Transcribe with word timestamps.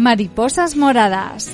Mariposas 0.00 0.76
moradas. 0.76 1.52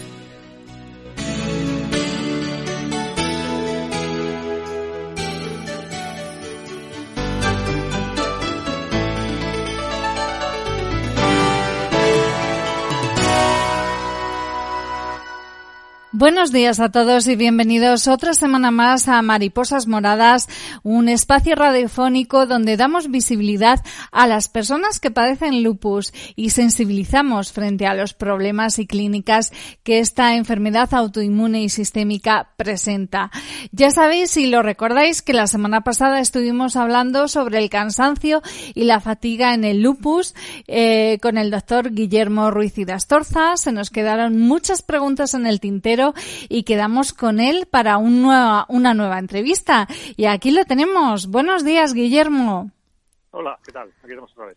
Buenos 16.19 16.51
días 16.51 16.80
a 16.80 16.88
todos 16.88 17.27
y 17.27 17.37
bienvenidos 17.37 18.09
otra 18.09 18.33
semana 18.33 18.70
más 18.70 19.06
a 19.06 19.20
Mariposas 19.20 19.86
Moradas, 19.86 20.48
un 20.83 21.11
espacio 21.11 21.55
radiofónico 21.55 22.47
donde 22.47 22.78
damos 22.78 23.11
visibilidad 23.11 23.84
a 24.12 24.27
las 24.27 24.48
personas 24.48 24.98
que 24.98 25.11
padecen 25.11 25.62
lupus 25.62 26.14
y 26.34 26.50
sensibilizamos 26.50 27.53
frente 27.53 27.87
a 27.87 27.92
los 27.92 28.14
problemas 28.14 28.78
y 28.78 28.87
clínicas 28.87 29.53
que 29.83 29.98
esta 29.98 30.37
enfermedad 30.37 30.89
autoinmune 30.94 31.62
y 31.62 31.69
sistémica 31.69 32.48
presenta. 32.56 33.31
Ya 33.70 33.91
sabéis, 33.91 34.31
si 34.31 34.47
lo 34.47 34.62
recordáis, 34.62 35.20
que 35.20 35.34
la 35.34 35.47
semana 35.47 35.83
pasada 35.83 36.20
estuvimos 36.20 36.77
hablando 36.77 37.28
sobre 37.28 37.59
el 37.59 37.69
cansancio 37.69 38.41
y 38.75 38.84
la 38.84 39.00
fatiga 39.00 39.53
en 39.53 39.64
el 39.64 39.83
lupus 39.83 40.34
eh, 40.67 41.19
con 41.20 41.37
el 41.37 41.50
doctor 41.50 41.92
Guillermo 41.92 42.50
Ruiz 42.50 42.78
y 42.78 42.87
Dastorza. 42.87 43.59
Se 43.59 43.70
nos 43.70 43.91
quedaron 43.91 44.41
muchas 44.41 44.81
preguntas 44.81 45.34
en 45.34 45.44
el 45.44 45.61
tintero 45.61 46.06
y 46.49 46.65
quedamos 46.65 47.12
con 47.12 47.41
él 47.41 47.67
para 47.71 47.99
un 47.99 48.23
nueva, 48.23 48.67
una 48.69 48.95
nueva 48.95 49.19
entrevista. 49.19 49.87
Y 50.17 50.27
aquí 50.27 50.51
lo 50.51 50.65
tenemos. 50.65 51.29
Buenos 51.29 51.65
días, 51.65 51.95
Guillermo. 51.95 52.71
Hola, 53.31 53.59
¿qué 53.65 53.73
tal? 53.73 53.89
Aquí 54.03 54.11
estamos 54.11 54.33
otra 54.33 54.47
vez. 54.47 54.57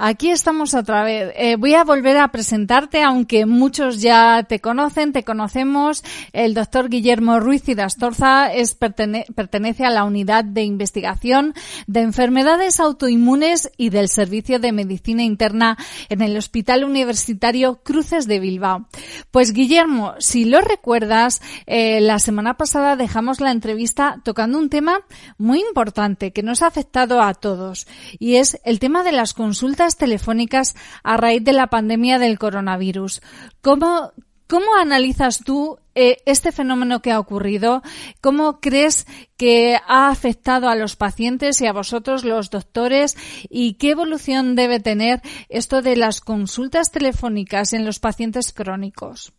Aquí 0.00 0.30
estamos 0.30 0.74
otra 0.74 1.02
vez. 1.02 1.32
Eh, 1.34 1.56
voy 1.56 1.74
a 1.74 1.82
volver 1.82 2.18
a 2.18 2.28
presentarte, 2.28 3.02
aunque 3.02 3.46
muchos 3.46 4.00
ya 4.00 4.44
te 4.44 4.60
conocen, 4.60 5.12
te 5.12 5.24
conocemos. 5.24 6.04
El 6.32 6.54
doctor 6.54 6.88
Guillermo 6.88 7.40
Ruiz 7.40 7.68
y 7.68 7.74
Dastorza 7.74 8.52
es, 8.52 8.76
pertenece 8.76 9.84
a 9.84 9.90
la 9.90 10.04
unidad 10.04 10.44
de 10.44 10.62
investigación 10.62 11.52
de 11.88 12.02
enfermedades 12.02 12.78
autoinmunes 12.78 13.72
y 13.76 13.90
del 13.90 14.08
Servicio 14.08 14.60
de 14.60 14.70
Medicina 14.70 15.24
Interna 15.24 15.76
en 16.08 16.22
el 16.22 16.36
Hospital 16.36 16.84
Universitario 16.84 17.80
Cruces 17.82 18.28
de 18.28 18.38
Bilbao. 18.38 18.86
Pues 19.32 19.52
Guillermo, 19.52 20.14
si 20.20 20.44
lo 20.44 20.60
recuerdas, 20.60 21.42
eh, 21.66 22.00
la 22.00 22.20
semana 22.20 22.56
pasada 22.56 22.94
dejamos 22.94 23.40
la 23.40 23.50
entrevista 23.50 24.20
tocando 24.22 24.58
un 24.58 24.70
tema 24.70 25.00
muy 25.38 25.58
importante 25.58 26.32
que 26.32 26.44
nos 26.44 26.62
ha 26.62 26.68
afectado 26.68 27.20
a 27.20 27.34
todos 27.34 27.88
y 28.20 28.36
es 28.36 28.60
el 28.62 28.78
tema 28.78 29.02
de 29.02 29.10
las 29.10 29.34
consultas 29.34 29.87
telefónicas 29.96 30.74
a 31.02 31.16
raíz 31.16 31.42
de 31.44 31.52
la 31.52 31.68
pandemia 31.68 32.18
del 32.18 32.38
coronavirus. 32.38 33.22
¿Cómo, 33.60 34.12
cómo 34.46 34.74
analizas 34.76 35.42
tú 35.44 35.78
eh, 35.94 36.18
este 36.26 36.52
fenómeno 36.52 37.02
que 37.02 37.10
ha 37.10 37.18
ocurrido? 37.18 37.82
¿Cómo 38.20 38.60
crees 38.60 39.06
que 39.36 39.76
ha 39.86 40.10
afectado 40.10 40.68
a 40.68 40.74
los 40.74 40.96
pacientes 40.96 41.60
y 41.60 41.66
a 41.66 41.72
vosotros, 41.72 42.24
los 42.24 42.50
doctores? 42.50 43.16
¿Y 43.48 43.74
qué 43.74 43.90
evolución 43.90 44.54
debe 44.54 44.80
tener 44.80 45.20
esto 45.48 45.82
de 45.82 45.96
las 45.96 46.20
consultas 46.20 46.92
telefónicas 46.92 47.72
en 47.72 47.84
los 47.84 47.98
pacientes 47.98 48.52
crónicos? 48.52 49.32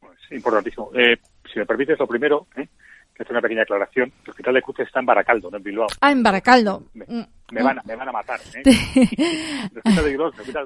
Pues, 0.00 0.18
importantísimo. 0.30 0.90
Eh, 0.94 1.18
si 1.52 1.58
me 1.58 1.66
permites, 1.66 1.98
lo 1.98 2.06
primero, 2.06 2.46
¿eh? 2.56 2.68
que 3.16 3.22
hacer 3.22 3.32
una 3.32 3.40
pequeña 3.40 3.62
aclaración. 3.62 4.12
El 4.24 4.30
Hospital 4.30 4.54
de 4.54 4.62
Cruces 4.62 4.86
está 4.86 5.00
en 5.00 5.06
Baracaldo, 5.06 5.50
no 5.50 5.56
en 5.56 5.62
Bilbao. 5.62 5.86
Ah, 6.00 6.12
en 6.12 6.22
Baracaldo. 6.22 6.84
Me, 7.52 7.62
van, 7.62 7.78
a, 7.78 7.82
me 7.84 7.94
van 7.94 8.08
a 8.08 8.12
matar. 8.12 8.40
¿eh? 8.54 8.62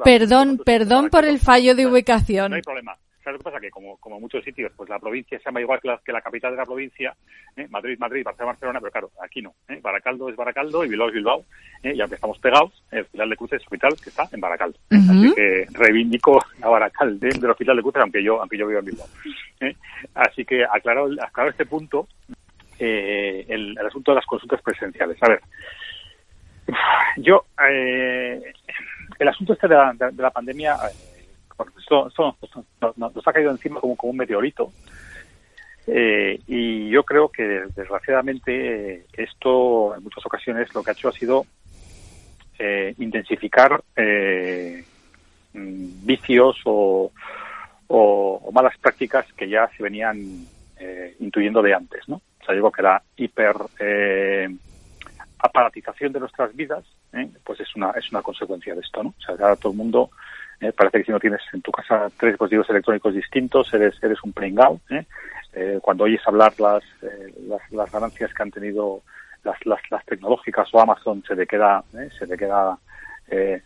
perdón, 0.04 0.58
perdón 0.64 1.10
por 1.10 1.24
el 1.24 1.38
fallo 1.38 1.74
de 1.74 1.86
ubicación. 1.86 2.50
No 2.50 2.56
hay 2.56 2.62
problema. 2.62 2.96
¿Sabes 3.22 3.34
lo 3.34 3.38
que 3.38 3.44
pasa? 3.44 3.60
Que 3.60 3.70
como, 3.70 3.98
como 3.98 4.18
muchos 4.18 4.42
sitios, 4.42 4.72
pues 4.74 4.88
la 4.88 4.98
provincia 4.98 5.38
se 5.38 5.44
llama 5.44 5.60
igual 5.60 5.78
que 5.78 5.88
la, 5.88 6.00
que 6.02 6.10
la 6.10 6.22
capital 6.22 6.52
de 6.52 6.56
la 6.56 6.64
provincia, 6.64 7.14
¿eh? 7.54 7.66
Madrid, 7.68 7.98
Madrid, 7.98 8.24
Barcelona, 8.24 8.52
Barcelona, 8.52 8.80
pero 8.80 8.92
claro, 8.92 9.10
aquí 9.22 9.42
no. 9.42 9.54
¿eh? 9.68 9.78
Baracaldo 9.82 10.30
es 10.30 10.36
Baracaldo 10.36 10.84
y 10.84 10.88
Bilbao 10.88 11.08
es 11.08 11.14
Bilbao. 11.14 11.44
¿eh? 11.82 11.92
Y 11.94 12.00
aunque 12.00 12.14
estamos 12.14 12.38
pegados, 12.38 12.82
el 12.90 13.02
Hospital 13.02 13.28
de 13.28 13.36
Cruces 13.36 13.60
es 13.60 13.66
hospital 13.66 13.94
que 14.02 14.08
está 14.08 14.26
en 14.32 14.40
Baracaldo. 14.40 14.78
Así 14.90 15.34
que 15.34 15.66
reivindico 15.72 16.42
a 16.62 16.68
Baracaldo 16.70 17.28
del 17.28 17.50
Hospital 17.50 17.76
de 17.76 17.82
Cruces, 17.82 18.00
aunque 18.00 18.22
yo, 18.22 18.40
aunque 18.40 18.56
yo 18.56 18.66
vivo 18.66 18.80
en 18.80 18.86
Bilbao. 18.86 19.06
Así 20.14 20.46
que 20.46 20.64
aclarado, 20.64 21.10
aclarado 21.22 21.50
este 21.50 21.66
punto, 21.66 22.08
eh, 22.78 23.44
el, 23.48 23.76
asunto 23.86 24.12
de 24.12 24.16
las 24.16 24.26
consultas 24.26 24.62
presenciales. 24.62 25.22
A 25.22 25.28
ver, 25.28 25.42
yo, 27.16 27.44
eh, 27.68 28.40
el 29.18 29.28
asunto 29.28 29.52
este 29.52 29.68
de 29.68 29.74
la, 29.74 30.30
pandemia, 30.30 30.74
eh, 30.74 31.26
esto, 31.78 32.10
nos, 32.96 33.26
ha 33.26 33.32
caído 33.32 33.50
encima 33.50 33.80
como, 33.80 33.96
un 34.00 34.16
meteorito. 34.16 34.72
y 35.86 36.88
yo 36.88 37.02
creo 37.02 37.28
que 37.28 37.42
desgraciadamente 37.74 39.04
esto 39.12 39.94
en 39.96 40.04
muchas 40.04 40.24
ocasiones 40.24 40.72
lo 40.74 40.82
que 40.82 40.90
ha 40.90 40.94
hecho 40.94 41.08
ha 41.08 41.12
sido 41.12 41.44
intensificar 42.98 43.82
mm, 43.96 44.82
vicios 46.06 46.56
o, 46.64 47.10
o, 47.88 48.50
malas 48.52 48.78
prácticas 48.78 49.26
que 49.32 49.48
ya 49.48 49.68
se 49.76 49.82
venían 49.82 50.46
intuyendo 51.18 51.60
de 51.60 51.74
antes, 51.74 52.08
¿no? 52.08 52.22
O 52.40 52.44
sea, 52.44 52.54
digo 52.54 52.72
que 52.72 52.82
la 52.82 53.02
hiper 53.16 53.56
eh, 53.78 54.48
aparatización 55.42 56.12
de 56.12 56.20
nuestras 56.20 56.54
vidas, 56.54 56.84
¿eh? 57.12 57.28
pues 57.44 57.60
es 57.60 57.74
una 57.76 57.90
es 57.90 58.10
una 58.10 58.22
consecuencia 58.22 58.74
de 58.74 58.80
esto, 58.80 59.02
¿no? 59.02 59.14
O 59.18 59.22
sea, 59.22 59.34
ahora 59.34 59.56
todo 59.56 59.72
el 59.72 59.78
mundo 59.78 60.10
eh, 60.60 60.72
parece 60.72 60.98
que 60.98 61.04
si 61.04 61.12
no 61.12 61.20
tienes 61.20 61.40
en 61.52 61.62
tu 61.62 61.72
casa 61.72 62.10
tres 62.16 62.32
dispositivos 62.32 62.68
electrónicos 62.70 63.14
distintos, 63.14 63.72
eres 63.72 63.94
eres 64.02 64.22
un 64.22 64.32
pringao. 64.32 64.80
¿eh? 64.90 65.04
cuando 65.82 66.04
oyes 66.04 66.22
hablar 66.26 66.52
las, 66.60 66.84
las, 67.48 67.72
las 67.72 67.90
ganancias 67.90 68.32
que 68.32 68.42
han 68.42 68.52
tenido 68.52 69.02
las, 69.42 69.56
las, 69.66 69.80
las 69.90 70.04
tecnológicas 70.06 70.72
o 70.72 70.80
Amazon, 70.80 71.24
se 71.26 71.34
te 71.34 71.44
queda 71.44 71.82
se 72.16 72.24
te 72.24 72.36
queda 72.36 72.78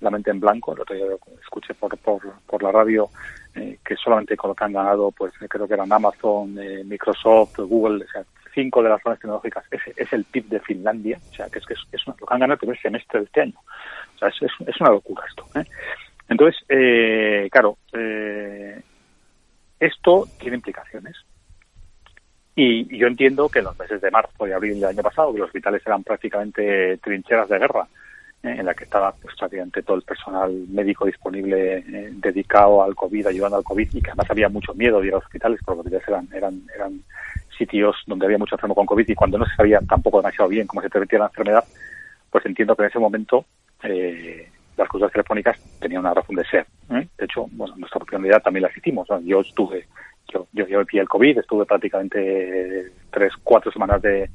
la 0.01 0.11
mente 0.11 0.31
en 0.31 0.41
blanco. 0.41 0.73
El 0.73 0.81
otro 0.81 0.95
día 0.95 1.05
escuché 1.43 1.75
por, 1.75 1.97
por, 1.99 2.23
por 2.47 2.63
la 2.63 2.73
radio 2.73 3.11
que 3.53 3.97
solamente 3.97 4.35
con 4.35 4.49
lo 4.49 4.55
que 4.55 4.65
han 4.65 4.73
ganado, 4.73 5.11
pues 5.11 5.35
creo 5.47 5.69
que 5.69 5.75
eran 5.75 5.93
Amazon, 5.93 6.55
Microsoft, 6.89 7.59
Google, 7.59 8.05
o 8.05 8.09
sea, 8.09 8.25
cinco 8.55 8.83
de 8.83 8.89
las 8.89 9.03
zonas 9.03 9.19
tecnológicas 9.19 9.65
es, 9.71 10.13
el 10.13 10.25
PIB 10.25 10.49
de 10.49 10.61
Finlandia, 10.61 11.19
o 11.31 11.35
sea, 11.35 11.49
que 11.49 11.59
es 11.59 11.67
que 11.67 11.75
es, 11.75 12.07
una, 12.07 12.17
lo 12.19 12.27
que 12.27 12.35
han 12.35 12.41
ganado 12.41 12.55
el 12.55 12.59
primer 12.59 12.81
semestre 12.81 13.21
de 13.21 13.27
este 13.27 13.41
año. 13.43 13.59
O 14.15 14.19
sea, 14.19 14.29
es, 14.29 14.81
una 14.81 14.91
locura 14.91 15.25
esto. 15.29 15.47
¿eh? 15.55 15.65
Entonces, 16.29 16.63
eh, 16.69 17.49
claro, 17.51 17.79
eh, 17.93 18.81
esto 19.81 20.29
tiene 20.39 20.57
implicaciones. 20.57 21.17
Y, 22.57 22.97
yo 22.97 23.09
entiendo 23.09 23.49
que 23.49 23.59
en 23.59 23.67
los 23.67 23.79
meses 23.79 24.01
de 24.01 24.11
marzo 24.11 24.47
y 24.47 24.53
abril 24.53 24.81
del 24.81 24.91
año 24.91 25.03
pasado, 25.03 25.33
que 25.33 25.41
los 25.41 25.49
hospitales 25.49 25.83
eran 25.85 26.05
prácticamente 26.05 26.99
trincheras 26.99 27.49
de 27.49 27.59
guerra, 27.59 27.87
en 28.45 28.67
la 28.67 28.75
que 28.75 28.85
estaba 28.85 29.11
pues, 29.13 29.35
prácticamente 29.39 29.83
todo 29.83 29.97
el 29.97 30.03
personal 30.03 30.53
médico 30.69 31.07
disponible 31.07 31.83
dedicado 32.13 32.83
al 32.83 32.95
COVID, 32.95 33.27
ayudando 33.27 33.57
al 33.57 33.65
COVID, 33.65 33.89
y 33.95 34.03
que 34.03 34.11
además 34.11 34.31
había 34.31 34.51
mucho 34.51 34.75
miedo 34.75 35.01
de 35.01 35.07
ir 35.07 35.13
a 35.15 35.17
los 35.17 35.25
hospitales, 35.25 35.61
porque 35.65 35.79
los 35.79 35.87
hospitales 35.87 36.09
eran, 36.09 36.29
eran, 36.35 36.63
eran 36.75 37.03
sitios 37.57 37.97
donde 38.07 38.27
había 38.27 38.39
mucho 38.39 38.55
enfermo 38.55 38.75
con 38.75 38.87
COVID 38.87 39.09
y 39.09 39.15
cuando 39.15 39.39
no 39.39 39.47
se 39.47 39.55
sabía 39.55 39.81
tampoco 39.89 40.19
demasiado 40.19 40.49
bien 40.49 40.67
cómo 40.67 40.83
se 40.83 40.89
transmitía 40.89 41.19
la 41.19 41.27
enfermedad, 41.27 41.65
pues 42.31 42.45
entiendo 42.47 42.75
que 42.75 42.83
en 42.83 42.89
ese 42.89 42.99
momento 42.99 43.45
eh, 43.83 44.49
las 44.77 44.89
cosas 44.89 45.13
telefónicas 45.13 45.59
tenían 45.81 46.01
una 46.01 46.15
razón 46.15 46.37
de 46.37 46.45
ser. 46.47 46.67
¿eh? 46.91 47.07
De 47.17 47.25
hecho, 47.25 47.47
bueno, 47.53 47.77
nuestra 47.77 47.99
oportunidad 47.99 48.43
también 48.43 48.63
las 48.63 48.77
hicimos. 48.77 49.09
Yo 49.23 49.41
estuve, 49.41 49.87
yo, 50.33 50.47
yo, 50.53 50.67
yo 50.67 51.01
el 51.01 51.09
COVID, 51.09 51.39
estuve 51.39 51.65
prácticamente 51.65 52.93
tres, 53.11 53.33
cuatro 53.43 53.71
semanas 53.71 54.03
de, 54.03 54.29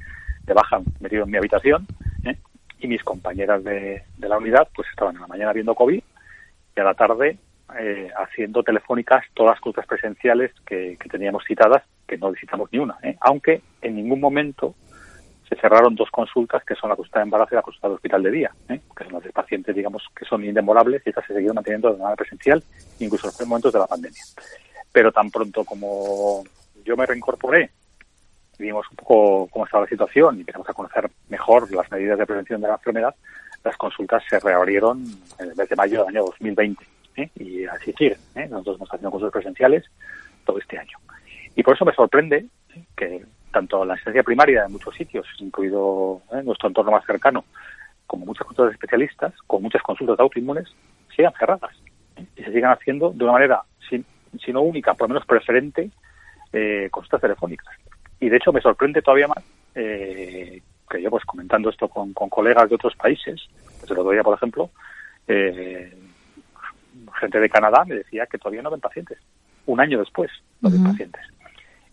baja 0.52 0.80
metido 0.98 1.22
en 1.22 1.30
mi 1.30 1.36
habitación 1.36 1.86
¿eh? 2.24 2.36
y 2.80 2.88
mis 2.88 3.04
compañeras 3.04 3.62
de, 3.62 4.02
de 4.16 4.28
la 4.28 4.36
unidad 4.36 4.66
pues 4.74 4.88
estaban 4.88 5.14
en 5.14 5.20
la 5.20 5.28
mañana 5.28 5.52
viendo 5.52 5.76
COVID 5.76 6.02
y 6.76 6.80
a 6.80 6.82
la 6.82 6.94
tarde 6.94 7.38
eh, 7.78 8.10
haciendo 8.16 8.62
telefónicas 8.62 9.24
todas 9.34 9.52
las 9.54 9.60
consultas 9.60 9.86
presenciales 9.86 10.52
que, 10.66 10.96
teníamos 11.10 11.44
citadas 11.44 11.82
que 12.06 12.18
no 12.18 12.30
visitamos 12.30 12.68
ni 12.72 12.78
una, 12.78 12.98
¿eh? 13.02 13.16
aunque 13.20 13.62
en 13.82 13.96
ningún 13.96 14.20
momento 14.20 14.74
se 15.48 15.56
cerraron 15.56 15.94
dos 15.94 16.10
consultas 16.10 16.64
que 16.64 16.74
son 16.74 16.90
la 16.90 16.96
consulta 16.96 17.20
de 17.20 17.24
embarazo 17.24 17.54
y 17.54 17.56
la 17.56 17.62
consulta 17.62 17.88
de 17.88 17.94
hospital 17.94 18.22
de 18.22 18.30
día, 18.30 18.50
¿eh? 18.68 18.80
que 18.96 19.04
son 19.04 19.12
las 19.14 19.22
de 19.22 19.32
pacientes, 19.32 19.74
digamos, 19.74 20.04
que 20.16 20.24
son 20.24 20.44
indemorables 20.44 21.02
y 21.04 21.10
estas 21.10 21.26
se 21.26 21.34
siguieron 21.34 21.56
manteniendo 21.56 21.92
de 21.92 21.98
manera 21.98 22.16
presencial, 22.16 22.62
incluso 22.98 23.26
en 23.26 23.32
los 23.38 23.48
momentos 23.48 23.72
de 23.72 23.78
la 23.78 23.86
pandemia. 23.86 24.22
Pero 24.92 25.12
tan 25.12 25.30
pronto 25.30 25.64
como 25.64 26.44
yo 26.84 26.96
me 26.96 27.06
reincorporé, 27.06 27.70
vimos 28.58 28.86
un 28.90 28.96
poco 28.96 29.48
cómo 29.50 29.64
estaba 29.64 29.84
la 29.84 29.90
situación 29.90 30.36
y 30.36 30.40
empezamos 30.40 30.68
a 30.68 30.74
conocer 30.74 31.10
mejor 31.28 31.72
las 31.72 31.90
medidas 31.90 32.18
de 32.18 32.26
prevención 32.26 32.60
de 32.60 32.68
la 32.68 32.74
enfermedad, 32.74 33.14
las 33.64 33.76
consultas 33.76 34.22
se 34.28 34.38
reabrieron 34.40 35.04
en 35.38 35.50
el 35.50 35.56
mes 35.56 35.68
de 35.68 35.76
mayo 35.76 36.00
del 36.00 36.08
año 36.08 36.24
2020 36.26 36.99
¿eh? 37.16 37.30
y 37.36 37.64
sigue. 37.96 38.16
¿eh? 38.34 38.46
Nosotros 38.48 38.76
hemos 38.76 38.88
haciendo 38.88 39.10
consultas 39.10 39.32
presenciales 39.32 39.84
todo 40.44 40.58
este 40.58 40.78
año. 40.78 40.98
Y 41.54 41.62
por 41.62 41.74
eso 41.74 41.84
me 41.84 41.94
sorprende 41.94 42.46
¿eh? 42.74 42.82
que 42.96 43.24
tanto 43.52 43.84
la 43.84 43.94
asistencia 43.94 44.22
primaria 44.22 44.62
de 44.62 44.68
muchos 44.68 44.94
sitios, 44.94 45.26
incluido 45.38 46.22
¿eh? 46.32 46.42
nuestro 46.44 46.68
entorno 46.68 46.92
más 46.92 47.04
cercano, 47.04 47.44
como 48.06 48.26
muchas 48.26 48.46
consultas 48.46 48.70
de 48.70 48.74
especialistas, 48.74 49.34
con 49.46 49.62
muchas 49.62 49.82
consultas 49.82 50.16
de 50.16 50.22
autoinmunes, 50.22 50.68
sigan 51.14 51.32
cerradas 51.38 51.72
¿eh? 52.16 52.24
y 52.36 52.42
se 52.42 52.52
sigan 52.52 52.72
haciendo 52.72 53.10
de 53.10 53.24
una 53.24 53.32
manera, 53.32 53.62
sin, 53.88 54.04
si 54.44 54.52
no 54.52 54.62
única, 54.62 54.94
por 54.94 55.08
lo 55.08 55.14
menos 55.14 55.26
preferente, 55.26 55.90
consultas 56.90 57.20
telefónicas. 57.20 57.76
Y 58.18 58.28
de 58.28 58.36
hecho 58.36 58.52
me 58.52 58.60
sorprende 58.60 59.02
todavía 59.02 59.28
más 59.28 59.44
que 60.90 61.00
yo, 61.00 61.10
pues 61.10 61.24
comentando 61.24 61.70
esto 61.70 61.88
con, 61.88 62.12
colegas 62.12 62.68
de 62.68 62.74
otros 62.74 62.94
países, 62.96 63.40
desde 63.80 63.94
el 63.94 64.22
por 64.22 64.34
ejemplo, 64.34 64.70
eh, 65.28 65.96
gente 67.12 67.40
de 67.40 67.48
Canadá 67.48 67.84
me 67.86 67.94
decía 67.94 68.26
que 68.26 68.38
todavía 68.38 68.62
no 68.62 68.70
ven 68.70 68.80
pacientes, 68.80 69.18
un 69.66 69.80
año 69.80 69.98
después 69.98 70.30
no 70.60 70.70
ven 70.70 70.84
pacientes. 70.84 71.22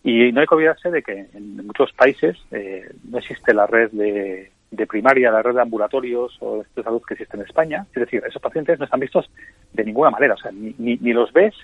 Y 0.02 0.32
no 0.32 0.40
hay 0.40 0.46
que 0.46 0.54
olvidarse 0.54 0.90
de 0.90 1.02
que 1.02 1.26
en 1.34 1.66
muchos 1.66 1.92
países 1.92 2.36
eh, 2.50 2.88
no 3.04 3.18
existe 3.18 3.52
la 3.52 3.66
red 3.66 3.90
de, 3.90 4.50
de, 4.70 4.86
primaria, 4.86 5.30
la 5.30 5.42
red 5.42 5.54
de 5.54 5.62
ambulatorios 5.62 6.36
o 6.40 6.64
de 6.74 6.82
salud 6.82 7.02
que 7.06 7.14
existe 7.14 7.36
en 7.36 7.42
España. 7.42 7.84
Es 7.94 8.00
decir, 8.00 8.22
esos 8.26 8.40
pacientes 8.40 8.78
no 8.78 8.84
están 8.84 9.00
vistos 9.00 9.30
de 9.72 9.84
ninguna 9.84 10.10
manera. 10.10 10.34
O 10.34 10.38
sea, 10.38 10.52
ni, 10.52 10.74
ni, 10.78 10.96
ni 10.96 11.12
los 11.12 11.32
ves, 11.32 11.54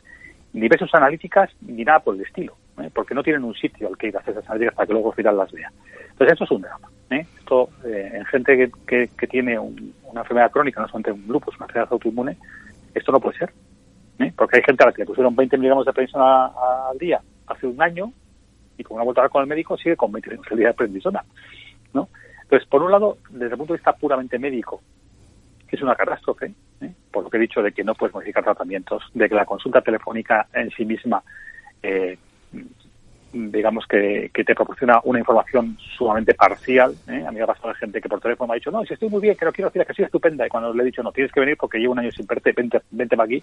ni 0.53 0.69
ves 0.69 0.81
sus 0.81 0.95
analíticas, 0.95 1.51
ni 1.63 1.85
nada 1.85 2.01
por 2.01 2.17
el 2.17 2.23
estilo. 2.23 2.57
¿eh? 2.83 2.91
Porque 2.93 3.15
no 3.15 3.23
tienen 3.23 3.45
un 3.45 3.55
sitio 3.55 3.89
al 3.89 3.97
que 3.97 4.09
ir 4.09 4.17
a 4.17 4.21
hacer 4.21 4.33
esas 4.33 4.51
analíticas 4.51 4.75
para 4.75 4.87
que 4.87 4.93
luego 4.93 5.09
el 5.09 5.11
hospital 5.11 5.37
las 5.37 5.53
vea. 5.53 5.73
Entonces, 6.11 6.35
eso 6.35 6.45
es 6.45 6.51
un 6.51 6.63
drama. 6.63 6.89
¿eh? 7.11 7.27
Esto, 7.39 7.71
eh, 7.85 8.11
en 8.15 8.25
gente 8.27 8.57
que, 8.57 8.71
que, 8.87 9.11
que 9.17 9.27
tiene 9.27 9.59
un, 9.59 9.95
una 10.05 10.23
enfermedad 10.23 10.51
crónica, 10.51 10.81
no 10.81 10.89
solamente 10.89 11.13
un 11.13 11.27
lupus, 11.29 11.57
una 11.57 11.67
enfermedad 11.67 11.93
autoinmune, 11.93 12.37
esto 12.95 13.13
no 13.13 13.21
puede 13.21 13.39
ser. 13.39 13.53
¿eh? 14.19 14.33
Porque 14.37 14.57
hay 14.57 14.63
gente 14.63 14.83
a 14.83 14.87
la 14.87 14.93
que 14.93 15.03
le 15.03 15.07
pusieron 15.07 15.35
20 15.35 15.57
miligramos 15.59 15.87
de 15.87 15.93
prednisona 15.93 16.47
al 16.91 16.99
día 16.99 17.21
hace 17.47 17.67
un 17.67 17.81
año 17.83 18.13
y 18.79 18.83
como 18.83 18.97
una 18.97 19.05
vuelta 19.05 19.29
con 19.29 19.43
el 19.43 19.49
médico 19.49 19.77
sigue 19.77 19.97
con 19.97 20.13
20 20.13 20.31
miligramos 20.31 20.53
al 20.53 20.59
día 20.59 20.69
de 20.69 20.75
prednisona. 20.75 21.25
¿no? 21.93 22.09
Entonces, 22.43 22.69
por 22.69 22.83
un 22.83 22.91
lado, 22.91 23.19
desde 23.31 23.53
el 23.53 23.59
punto 23.59 23.73
de 23.73 23.79
vista 23.79 23.93
puramente 23.93 24.39
médico, 24.39 24.81
es 25.75 25.83
una 25.83 25.95
catástrofe, 25.95 26.55
¿eh? 26.81 26.93
por 27.11 27.25
lo 27.25 27.31
que 27.31 27.37
he 27.37 27.41
dicho 27.41 27.63
de 27.63 27.73
que 27.73 27.85
no 27.85 27.95
puedes 27.95 28.15
modificar 28.15 28.45
tratamientos, 28.45 29.03
de 29.13 29.29
que 29.29 29.35
la 29.35 29.45
consulta 29.45 29.81
telefónica 29.81 30.47
en 30.53 30.71
sí 30.71 30.85
misma, 30.85 31.23
eh, 31.83 32.19
digamos 33.35 33.87
que, 33.87 34.31
que, 34.33 34.45
te 34.45 34.55
proporciona 34.55 35.01
una 35.05 35.19
información 35.19 35.77
sumamente 35.97 36.35
parcial. 36.35 36.95
¿eh? 37.09 37.25
A 37.27 37.31
mí 37.31 37.39
me 37.39 37.43
ha 37.43 37.47
pasado 37.47 37.69
de 37.69 37.75
gente 37.75 38.01
que 38.01 38.09
por 38.09 38.21
teléfono 38.21 38.49
me 38.49 38.55
ha 38.55 38.55
dicho, 38.55 38.71
no, 38.71 38.85
si 38.85 38.95
estoy 38.95 39.09
muy 39.09 39.21
bien, 39.21 39.37
que 39.37 39.45
no 39.45 39.53
quiero 39.53 39.71
decir 39.71 39.85
que 39.87 39.95
soy 39.95 40.05
estupenda. 40.05 40.47
Y 40.47 40.49
cuando 40.49 40.73
le 40.73 40.83
he 40.83 40.87
dicho, 40.87 41.03
no, 41.03 41.13
tienes 41.13 41.33
que 41.33 41.41
venir 41.41 41.57
porque 41.57 41.79
llevo 41.79 41.93
un 41.93 41.99
año 41.99 42.13
sin 42.13 42.27
verte, 42.27 42.53
vente, 42.53 42.81
vente 42.91 43.17
para 43.17 43.27
aquí. 43.27 43.43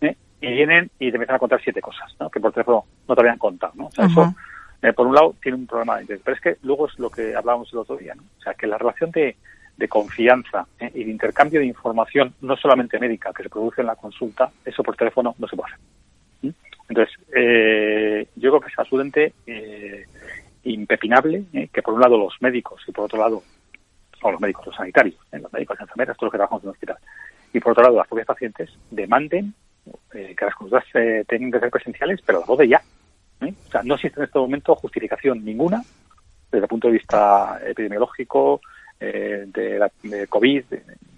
¿eh? 0.00 0.16
Y 0.40 0.46
vienen 0.52 0.90
y 0.98 1.10
te 1.10 1.16
empiezan 1.16 1.36
a 1.36 1.38
contar 1.38 1.60
siete 1.62 1.80
cosas, 1.80 2.14
¿no? 2.18 2.30
que 2.30 2.40
por 2.40 2.52
teléfono 2.52 2.84
no 3.06 3.14
te 3.14 3.20
habían 3.20 3.38
contado. 3.38 3.72
¿no? 3.76 3.86
O 3.86 3.90
sea, 3.90 4.06
uh 4.06 4.08
-huh. 4.08 4.10
eso, 4.12 4.34
eh, 4.82 4.92
por 4.92 5.06
un 5.06 5.14
lado, 5.14 5.34
tiene 5.42 5.58
un 5.58 5.66
problema 5.66 5.96
de 5.96 6.02
interés. 6.02 6.22
Pero 6.24 6.34
es 6.36 6.42
que 6.42 6.56
luego 6.62 6.86
es 6.88 6.98
lo 6.98 7.10
que 7.10 7.34
hablábamos 7.34 7.72
el 7.72 7.78
otro 7.78 7.96
día. 7.96 8.14
¿no? 8.14 8.22
O 8.38 8.42
sea, 8.42 8.54
que 8.54 8.66
la 8.66 8.78
relación 8.78 9.10
de, 9.10 9.36
de 9.76 9.88
confianza 9.88 10.66
¿eh? 10.80 10.90
y 10.94 11.04
de 11.04 11.10
intercambio 11.10 11.60
de 11.60 11.66
información, 11.66 12.34
no 12.40 12.56
solamente 12.56 12.98
médica, 12.98 13.32
que 13.32 13.42
se 13.42 13.50
produce 13.50 13.82
en 13.82 13.88
la 13.88 13.96
consulta, 13.96 14.50
eso 14.64 14.82
por 14.82 14.96
teléfono 14.96 15.34
no 15.38 15.46
se 15.46 15.56
puede 15.56 15.72
hacer. 15.72 15.95
Entonces, 16.88 17.14
eh, 17.34 18.28
yo 18.36 18.50
creo 18.50 18.60
que 18.60 18.68
es 18.68 18.78
absolutamente 18.78 19.32
eh, 19.46 20.04
impepinable 20.64 21.44
eh, 21.52 21.68
que 21.72 21.82
por 21.82 21.94
un 21.94 22.00
lado 22.00 22.16
los 22.16 22.34
médicos 22.40 22.82
y 22.86 22.92
por 22.92 23.06
otro 23.06 23.18
lado, 23.18 23.42
o 24.22 24.30
los 24.30 24.40
médicos, 24.40 24.66
los 24.66 24.76
sanitarios, 24.76 25.16
eh, 25.32 25.38
los 25.38 25.52
médicos, 25.52 25.76
las 25.76 25.82
enfermeras, 25.82 26.16
todos 26.16 26.26
los 26.26 26.32
que 26.32 26.38
trabajamos 26.38 26.62
en 26.62 26.68
el 26.68 26.72
hospital, 26.72 26.96
y 27.52 27.60
por 27.60 27.72
otro 27.72 27.84
lado 27.84 27.96
las 27.96 28.08
propias 28.08 28.26
pacientes 28.26 28.70
demanden 28.90 29.54
eh, 30.12 30.34
que 30.36 30.44
las 30.44 30.54
consultas 30.54 30.84
eh, 30.94 31.24
tengan 31.28 31.50
que 31.50 31.60
ser 31.60 31.70
presenciales, 31.70 32.20
pero 32.24 32.44
voz 32.44 32.58
de 32.58 32.68
ya. 32.68 32.82
O 33.40 33.70
sea, 33.70 33.82
no 33.82 33.94
existe 33.94 34.18
en 34.18 34.24
este 34.24 34.38
momento 34.38 34.74
justificación 34.76 35.44
ninguna 35.44 35.82
desde 36.50 36.64
el 36.64 36.68
punto 36.68 36.88
de 36.88 36.94
vista 36.94 37.60
epidemiológico, 37.66 38.60
de, 38.98 39.76
la, 39.78 39.92
de 40.04 40.26
COVID, 40.26 40.64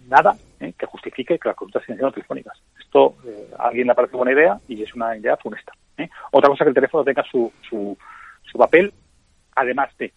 nada 0.09 0.37
¿eh? 0.61 0.73
que 0.77 0.87
justifique 0.87 1.39
que 1.39 1.49
las 1.49 1.57
consultas 1.57 1.85
sean 1.85 2.13
telefónicas. 2.13 2.59
Esto 2.79 3.15
eh, 3.27 3.51
a 3.59 3.69
alguien 3.69 3.87
le 3.87 3.95
parece 3.95 4.17
buena 4.17 4.33
idea 4.33 4.59
y 4.67 4.83
es 4.83 4.95
una 4.95 5.17
idea 5.17 5.37
funesta. 5.37 5.73
¿eh? 5.97 6.09
Otra 6.33 6.49
cosa 6.51 6.65
que 6.65 6.71
el 6.71 6.75
teléfono 6.75 7.05
tenga 7.05 7.23
su, 7.31 7.53
su, 7.69 7.97
su 8.43 8.59
papel 8.59 8.93
además 9.55 9.91
de, 9.99 10.13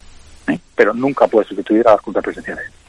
pero 0.74 0.94
nunca 0.94 1.26
puede 1.26 1.46
sustituir 1.48 1.86
a 1.86 1.92
las 1.92 2.00
consultas 2.00 2.24
presenciales. 2.24 2.81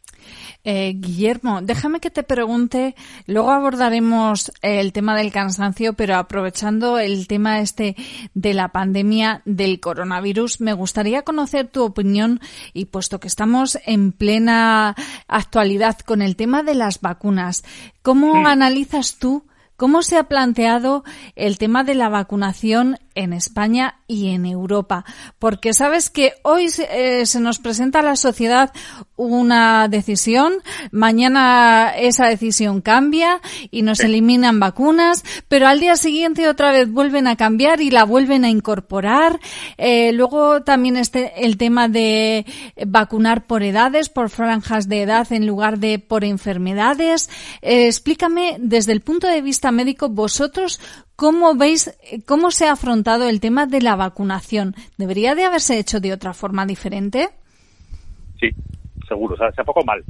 Eh, 0.66 0.94
Guillermo, 0.96 1.62
déjame 1.62 2.00
que 2.00 2.10
te 2.10 2.24
pregunte, 2.24 2.96
luego 3.28 3.52
abordaremos 3.52 4.50
el 4.62 4.94
tema 4.94 5.18
del 5.18 5.30
cansancio, 5.30 5.92
pero 5.92 6.16
aprovechando 6.16 7.00
el 7.00 7.28
tema 7.28 7.60
este 7.60 7.98
de 8.34 8.54
la 8.54 8.70
pandemia 8.70 9.42
del 9.44 9.82
coronavirus, 9.82 10.62
me 10.62 10.72
gustaría 10.72 11.24
conocer 11.24 11.68
tu 11.68 11.84
opinión 11.84 12.40
y 12.72 12.86
puesto 12.86 13.20
que 13.20 13.28
estamos 13.28 13.78
en 13.86 14.14
plena 14.14 14.96
actualidad 15.28 16.00
con 16.00 16.22
el 16.22 16.38
tema 16.38 16.64
de 16.64 16.76
las 16.76 17.02
vacunas, 17.02 17.66
¿cómo 18.02 18.34
sí. 18.34 18.44
analizas 18.46 19.18
tú 19.18 19.46
¿Cómo 19.76 20.04
se 20.04 20.18
ha 20.18 20.30
planteado 20.30 21.04
el 21.36 21.58
tema 21.58 21.84
de 21.84 21.96
la 21.96 22.08
vacunación 22.08 23.00
en 23.16 23.34
España 23.34 24.00
y 24.08 24.30
en 24.30 24.46
Europa? 24.46 25.06
Porque 25.40 25.74
sabes 25.74 26.10
que 26.10 26.34
hoy 26.44 26.70
eh, 26.90 27.26
se 27.26 27.40
nos 27.40 27.60
presenta 27.60 28.00
a 28.00 28.04
la 28.04 28.16
sociedad 28.16 28.72
una 29.16 29.88
decisión, 29.88 30.54
mañana 30.92 31.94
esa 31.96 32.28
decisión 32.28 32.82
cambia 32.82 33.42
y 33.72 33.84
nos 33.84 34.00
eliminan 34.00 34.60
vacunas, 34.60 35.24
pero 35.48 35.68
al 35.68 35.80
día 35.80 35.96
siguiente 35.96 36.50
otra 36.50 36.72
vez 36.72 36.92
vuelven 36.92 37.28
a 37.28 37.36
cambiar 37.36 37.82
y 37.82 37.92
la 37.92 38.04
vuelven 38.04 38.46
a 38.46 38.50
incorporar. 38.50 39.40
Eh, 39.78 40.12
luego 40.14 40.64
también 40.64 40.98
este 40.98 41.46
el 41.46 41.58
tema 41.58 41.88
de 41.88 42.46
vacunar 42.86 43.46
por 43.46 43.64
edades, 43.64 44.10
por 44.10 44.30
franjas 44.30 44.88
de 44.88 45.04
edad 45.04 45.32
en 45.32 45.48
lugar 45.48 45.80
de 45.80 46.00
por 46.00 46.24
enfermedades. 46.24 47.30
Eh, 47.62 47.88
explícame 47.88 48.58
desde 48.60 48.92
el 48.92 49.02
punto 49.02 49.28
de 49.28 49.42
vista 49.42 49.72
médico, 49.72 50.10
vosotros 50.10 50.80
cómo 51.16 51.56
veis, 51.56 51.98
cómo 52.26 52.52
se 52.52 52.68
ha 52.68 52.74
afrontado 52.74 53.28
el 53.28 53.40
tema 53.40 53.66
de 53.66 53.82
la 53.82 53.96
vacunación. 53.96 54.76
¿Debería 54.98 55.36
de 55.36 55.46
haberse 55.46 55.80
hecho 55.80 56.00
de 56.00 56.14
otra 56.14 56.34
forma 56.34 56.66
diferente? 56.66 57.30
Sí, 58.40 58.50
seguro. 59.08 59.36
O 59.36 59.38
sea, 59.38 59.52
se 59.52 59.62
ha 59.62 59.64
enfocado 59.64 59.86
mal. 59.86 60.04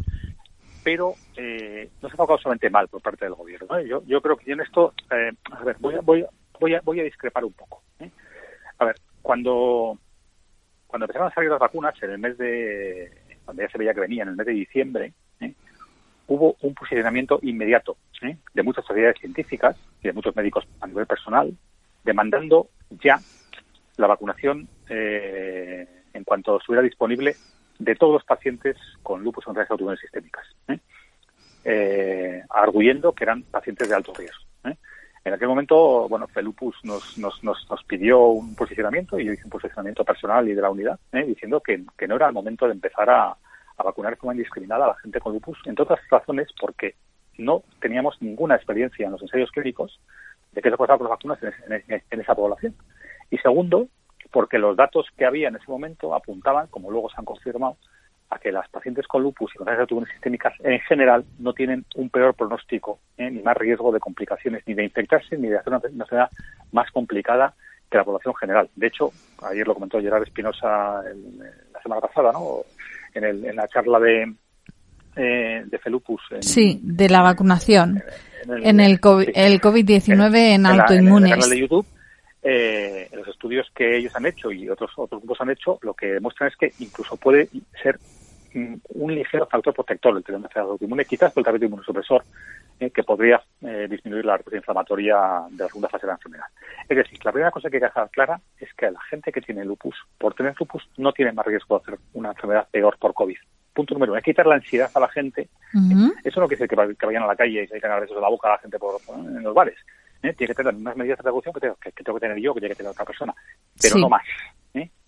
Pero 0.83 1.13
eh, 1.37 1.89
no 2.01 2.09
se 2.09 2.13
ha 2.13 2.15
enfocado 2.15 2.39
solamente 2.39 2.69
mal 2.69 2.87
por 2.87 3.01
parte 3.01 3.25
del 3.25 3.35
gobierno. 3.35 3.77
¿eh? 3.77 3.87
Yo, 3.87 4.03
yo 4.05 4.21
creo 4.21 4.37
que 4.37 4.51
en 4.51 4.61
esto, 4.61 4.93
eh, 5.11 5.31
a 5.51 5.63
ver, 5.63 5.77
voy 5.79 5.95
a, 5.95 6.01
voy, 6.01 6.25
voy, 6.59 6.75
a, 6.75 6.81
voy 6.81 6.99
a 6.99 7.03
discrepar 7.03 7.45
un 7.45 7.53
poco. 7.53 7.83
¿eh? 7.99 8.09
A 8.79 8.85
ver, 8.85 8.95
cuando, 9.21 9.97
cuando 10.87 11.05
empezaron 11.05 11.29
a 11.29 11.33
salir 11.33 11.49
las 11.49 11.59
vacunas 11.59 11.95
en 12.03 12.11
el 12.11 12.17
mes 12.19 12.37
de, 12.37 13.11
cuando 13.45 13.63
ya 13.63 13.69
se 13.69 13.77
veía 13.77 13.93
que 13.93 14.01
venía, 14.01 14.23
en 14.23 14.29
el 14.29 14.35
mes 14.35 14.45
de 14.45 14.53
diciembre, 14.53 15.05
¿eh? 15.07 15.13
Hubo 16.27 16.55
un 16.61 16.73
posicionamiento 16.73 17.39
inmediato 17.41 17.97
¿eh? 18.21 18.37
de 18.53 18.63
muchas 18.63 18.85
sociedades 18.85 19.19
científicas 19.19 19.75
y 20.01 20.07
de 20.07 20.13
muchos 20.13 20.35
médicos 20.35 20.65
a 20.81 20.87
nivel 20.87 21.05
personal 21.05 21.53
demandando 22.03 22.69
ya 22.89 23.19
la 23.97 24.07
vacunación 24.07 24.67
eh, 24.89 25.87
en 26.13 26.23
cuanto 26.23 26.57
estuviera 26.57 26.83
disponible 26.83 27.35
de 27.79 27.95
todos 27.95 28.13
los 28.13 28.23
pacientes 28.23 28.77
con 29.01 29.23
lupus 29.23 29.47
o 29.47 29.51
enfermedades 29.51 29.71
autoinmunes 29.71 29.99
sistémicas, 29.99 30.45
¿eh? 30.67 30.79
Eh, 31.65 32.43
arguyendo 32.49 33.13
que 33.13 33.23
eran 33.23 33.43
pacientes 33.43 33.87
de 33.87 33.95
alto 33.95 34.13
riesgo. 34.13 34.43
¿eh? 34.65 34.75
En 35.23 35.33
aquel 35.33 35.47
momento, 35.47 36.07
bueno, 36.09 36.27
Felupus 36.27 36.75
nos, 36.83 37.17
nos, 37.17 37.41
nos, 37.43 37.65
nos, 37.69 37.83
pidió 37.85 38.19
un 38.27 38.53
posicionamiento 38.55 39.17
y 39.17 39.25
yo 39.25 39.33
hice 39.33 39.45
un 39.45 39.49
posicionamiento 39.49 40.03
personal 40.03 40.47
y 40.47 40.53
de 40.53 40.61
la 40.61 40.69
unidad, 40.69 40.99
diciendo 41.11 41.61
que, 41.61 41.83
que, 41.97 42.07
no 42.07 42.15
era 42.15 42.27
el 42.27 42.33
momento 42.33 42.65
de 42.65 42.73
empezar 42.73 43.09
a, 43.09 43.37
vacunar 43.83 44.13
de 44.13 44.17
forma 44.17 44.33
indiscriminada 44.33 44.85
a 44.85 44.89
la 44.89 44.95
gente 44.95 45.19
con 45.19 45.33
lupus, 45.33 45.57
entre 45.65 45.83
otras 45.83 45.99
razones 46.09 46.47
porque 46.59 46.95
no 47.37 47.63
teníamos 47.79 48.21
ninguna 48.21 48.55
experiencia 48.55 49.05
en 49.05 49.11
los 49.11 49.21
ensayos 49.21 49.51
clínicos 49.51 49.99
de 50.51 50.61
qué 50.61 50.69
se 50.69 50.77
pasaba 50.77 50.97
con 50.97 51.09
las 51.09 51.17
vacunas 51.17 51.39
en, 51.67 52.19
esa 52.19 52.35
población. 52.35 52.75
Y 53.31 53.37
segundo, 53.39 53.87
porque 54.31 54.59
los 54.59 54.77
datos 54.77 55.07
que 55.17 55.25
había 55.25 55.47
en 55.47 55.55
ese 55.55 55.69
momento 55.69 56.13
apuntaban, 56.13 56.67
como 56.67 56.91
luego 56.91 57.09
se 57.09 57.15
han 57.17 57.25
confirmado, 57.25 57.77
a 58.29 58.39
que 58.39 58.51
las 58.51 58.67
pacientes 58.69 59.07
con 59.07 59.21
lupus 59.21 59.51
y 59.53 59.57
con 59.57 59.65
enfermedades 59.65 59.81
autoinmunes 59.81 60.13
sistémicas 60.13 60.53
en 60.63 60.79
general 60.81 61.23
no 61.39 61.53
tienen 61.53 61.85
un 61.95 62.09
peor 62.09 62.33
pronóstico, 62.33 62.99
¿eh? 63.17 63.29
ni 63.29 63.41
más 63.41 63.57
riesgo 63.57 63.91
de 63.91 63.99
complicaciones, 63.99 64.63
ni 64.65 64.73
de 64.73 64.83
infectarse, 64.83 65.37
ni 65.37 65.49
de 65.49 65.57
hacer 65.57 65.73
una 65.73 65.81
enfermedad 65.85 66.29
más 66.71 66.89
complicada 66.91 67.53
de 67.91 67.97
la 67.97 68.03
población 68.03 68.33
general. 68.35 68.69
De 68.75 68.87
hecho, 68.87 69.11
ayer 69.43 69.67
lo 69.67 69.75
comentó 69.75 70.01
Gerard 70.01 70.23
Espinosa 70.23 71.03
la 71.73 71.81
semana 71.81 72.01
pasada, 72.01 72.31
¿no? 72.31 72.63
En, 73.13 73.23
el, 73.23 73.45
en 73.45 73.55
la 73.55 73.67
charla 73.67 73.99
de, 73.99 74.33
eh, 75.15 75.63
de 75.65 75.77
Felupus. 75.79 76.21
sí, 76.39 76.79
de 76.81 77.09
la 77.09 77.21
vacunación. 77.21 78.03
En 78.47 78.79
el, 78.79 78.99
COVID-19 78.99 80.35
en, 80.35 80.65
autoinmunes. 80.65 81.31
En, 81.31 81.33
el 81.33 81.39
canal 81.39 81.49
de 81.49 81.59
YouTube, 81.59 81.85
eh, 82.41 83.09
los 83.13 83.27
estudios 83.27 83.67
que 83.73 83.97
ellos 83.97 84.13
han 84.15 84.25
hecho 84.25 84.51
y 84.51 84.69
otros, 84.69 84.91
otros 84.97 85.21
grupos 85.21 85.39
han 85.41 85.51
hecho, 85.51 85.79
lo 85.81 85.93
que 85.93 86.07
demuestran 86.07 86.49
es 86.49 86.57
que 86.57 86.73
incluso 86.83 87.15
puede 87.15 87.47
ser 87.81 87.99
un 88.55 89.15
ligero 89.15 89.47
factor 89.47 89.73
protector 89.73 90.13
del 90.13 90.23
tener 90.23 90.41
autoinmune, 90.55 91.05
quizás 91.05 91.31
por 91.31 91.41
el 91.41 91.45
tratamiento 91.45 91.65
inmunosupresor, 91.65 92.23
eh, 92.79 92.91
que 92.91 93.03
podría 93.03 93.41
eh, 93.61 93.87
disminuir 93.89 94.25
la 94.25 94.37
respuesta 94.37 94.57
inflamatoria 94.57 95.43
de 95.49 95.63
la 95.63 95.67
segunda 95.67 95.89
fase 95.89 96.05
de 96.05 96.11
la 96.11 96.15
enfermedad. 96.15 96.45
Es 96.87 96.97
decir, 96.97 97.19
la 97.23 97.31
primera 97.31 97.51
cosa 97.51 97.69
que 97.69 97.77
hay 97.77 97.81
que 97.81 97.87
dejar 97.87 98.09
clara 98.09 98.39
es 98.59 98.73
que 98.73 98.91
la 98.91 99.01
gente 99.09 99.31
que 99.31 99.41
tiene 99.41 99.63
lupus, 99.65 99.95
por 100.17 100.33
tener 100.33 100.55
lupus, 100.59 100.87
no 100.97 101.11
tiene 101.13 101.31
más 101.31 101.45
riesgo 101.45 101.77
de 101.77 101.81
hacer 101.81 101.99
una 102.13 102.29
enfermedad 102.29 102.67
peor 102.71 102.97
por 102.97 103.13
COVID. 103.13 103.37
Punto 103.73 103.95
número 103.95 104.11
uno, 104.11 104.21
que 104.21 104.31
quitar 104.31 104.45
la 104.45 104.55
ansiedad 104.55 104.91
a 104.93 104.99
la 104.99 105.09
gente. 105.09 105.49
Eso 106.23 106.39
no 106.39 106.47
quiere 106.47 106.67
decir 106.67 106.95
que, 106.95 107.05
vayan 107.05 107.23
a 107.23 107.27
la 107.27 107.35
calle 107.35 107.63
y 107.63 107.67
se 107.67 107.87
a 107.87 107.99
besos 107.99 108.15
de 108.15 108.21
la 108.21 108.29
boca 108.29 108.49
a 108.49 108.51
la 108.51 108.57
gente 108.59 108.77
por, 108.77 109.01
en 109.17 109.41
los 109.41 109.53
bares. 109.53 109.77
¿eh? 110.21 110.33
Tiene 110.33 110.53
que 110.53 110.63
tener 110.63 110.75
unas 110.75 110.95
medidas 110.95 111.17
de 111.17 111.23
precaución 111.23 111.53
que 111.55 111.59
tengo 111.59 111.75
que, 111.75 111.91
tengo 111.91 112.19
que 112.19 112.27
tener 112.27 112.39
yo, 112.39 112.53
que 112.53 112.59
tiene 112.59 112.75
que 112.75 112.77
tener 112.77 112.91
otra 112.91 113.05
persona, 113.05 113.33
pero 113.81 113.97
no 113.97 114.09
más. 114.09 114.23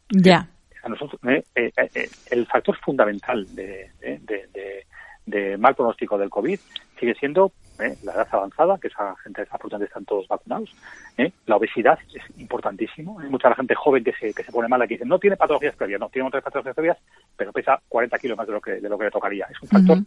Ya 0.10 0.48
nosotros, 0.90 1.20
eh, 1.28 1.44
eh, 1.56 1.72
eh, 1.76 2.10
el 2.32 2.46
factor 2.48 2.78
fundamental 2.78 3.46
de, 3.56 3.92
mal 5.58 5.76
pronóstico 5.76 6.18
del 6.18 6.30
COVID 6.30 6.60
sigue 7.00 7.16
siendo 7.16 7.52
la 7.78 8.14
edad 8.14 8.28
avanzada, 8.32 8.78
que 8.78 8.88
esa 8.88 9.16
gente 9.18 9.42
afortunadamente 9.42 9.90
están 9.90 10.06
todos 10.06 10.28
vacunados. 10.28 10.74
La 11.46 11.58
obesidad 11.58 11.98
es 12.14 12.40
importantísimo. 12.40 13.20
Hay 13.20 13.30
mucha 13.30 13.54
gente 13.56 13.76
joven 13.76 14.04
que 14.04 14.14
se, 14.14 14.34
que 14.34 14.44
se 14.44 14.52
pone 14.52 14.68
mala 14.68 14.88
que 14.88 14.94
dice 14.94 15.06
no 15.06 15.20
tiene 15.20 15.36
patologías 15.36 15.76
previas, 15.76 16.00
no 16.00 16.10
tiene 16.10 16.28
otras 16.28 16.44
patologías 16.44 16.76
previas, 16.76 16.98
pero 17.36 17.52
pesa 17.52 17.82
40 17.90 18.18
kilos 18.20 18.38
más 18.38 18.48
de 18.48 18.54
lo 18.54 18.62
que, 18.62 18.72
de 18.74 18.90
lo 18.90 18.98
que 18.98 19.06
le 19.06 19.12
tocaría. 19.12 19.48
Es 19.50 19.62
un 19.62 19.68
factor 19.68 19.98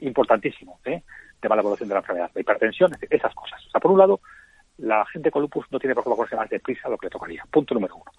importantísimo 0.00 0.80
de 0.84 1.02
mala 1.48 1.62
evolución 1.62 1.88
de 1.88 1.94
la 1.94 2.00
enfermedad. 2.00 2.30
La 2.34 2.40
hipertensión, 2.40 2.92
esas 3.08 3.34
cosas. 3.34 3.64
O 3.66 3.70
sea, 3.70 3.80
por 3.80 3.92
un 3.92 3.98
lado, 3.98 4.20
la 4.78 5.06
gente 5.06 5.30
con 5.30 5.42
lupus 5.42 5.66
no 5.70 5.78
tiene 5.78 5.94
por 5.94 6.04
qué 6.04 6.10
vacunarse 6.10 6.36
más 6.36 6.50
deprisa 6.50 6.88
de 6.88 6.90
lo 6.90 6.98
que 6.98 7.06
le 7.06 7.10
tocaría. 7.10 7.44
Punto 7.50 7.74
número 7.74 7.94
uno. 7.96 8.10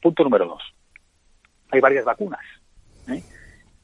Punto 0.00 0.22
número 0.22 0.46
dos 0.46 0.62
hay 1.74 1.80
varias 1.80 2.04
vacunas. 2.04 2.40
¿eh? 3.08 3.22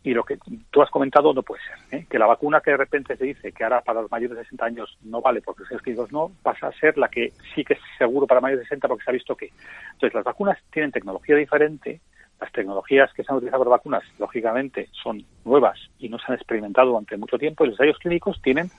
Y 0.02 0.14
lo 0.14 0.24
que 0.24 0.38
tú 0.70 0.82
has 0.82 0.90
comentado 0.90 1.34
no 1.34 1.42
puede 1.42 1.62
ser. 1.62 2.00
¿eh? 2.00 2.06
Que 2.08 2.18
la 2.18 2.26
vacuna 2.26 2.60
que 2.60 2.70
de 2.70 2.78
repente 2.78 3.16
se 3.16 3.24
dice 3.24 3.52
que 3.52 3.64
ahora 3.64 3.82
para 3.82 4.00
los 4.00 4.10
mayores 4.10 4.38
de 4.38 4.44
60 4.44 4.64
años 4.64 4.98
no 5.02 5.20
vale 5.20 5.42
porque 5.42 5.64
los 5.70 5.82
clínicos 5.82 6.10
no, 6.10 6.32
pasa 6.42 6.68
a 6.68 6.72
ser 6.72 6.96
la 6.96 7.08
que 7.08 7.32
sí 7.54 7.64
que 7.64 7.74
es 7.74 7.80
seguro 7.98 8.26
para 8.26 8.40
mayores 8.40 8.60
de 8.60 8.68
60 8.68 8.88
porque 8.88 9.04
se 9.04 9.10
ha 9.10 9.14
visto 9.14 9.36
que. 9.36 9.50
Entonces, 9.92 10.14
las 10.14 10.24
vacunas 10.24 10.58
tienen 10.72 10.92
tecnología 10.92 11.36
diferente. 11.36 12.00
Las 12.40 12.50
tecnologías 12.52 13.12
que 13.12 13.22
se 13.22 13.30
han 13.30 13.36
utilizado 13.36 13.64
para 13.64 13.76
vacunas, 13.76 14.02
lógicamente, 14.18 14.88
son 15.02 15.22
nuevas 15.44 15.78
y 15.98 16.08
no 16.08 16.18
se 16.18 16.24
han 16.28 16.36
experimentado 16.36 16.88
durante 16.88 17.18
mucho 17.18 17.36
tiempo. 17.36 17.64
Y 17.64 17.68
los 17.68 17.74
ensayos 17.74 17.98
clínicos 17.98 18.40
tienen, 18.40 18.70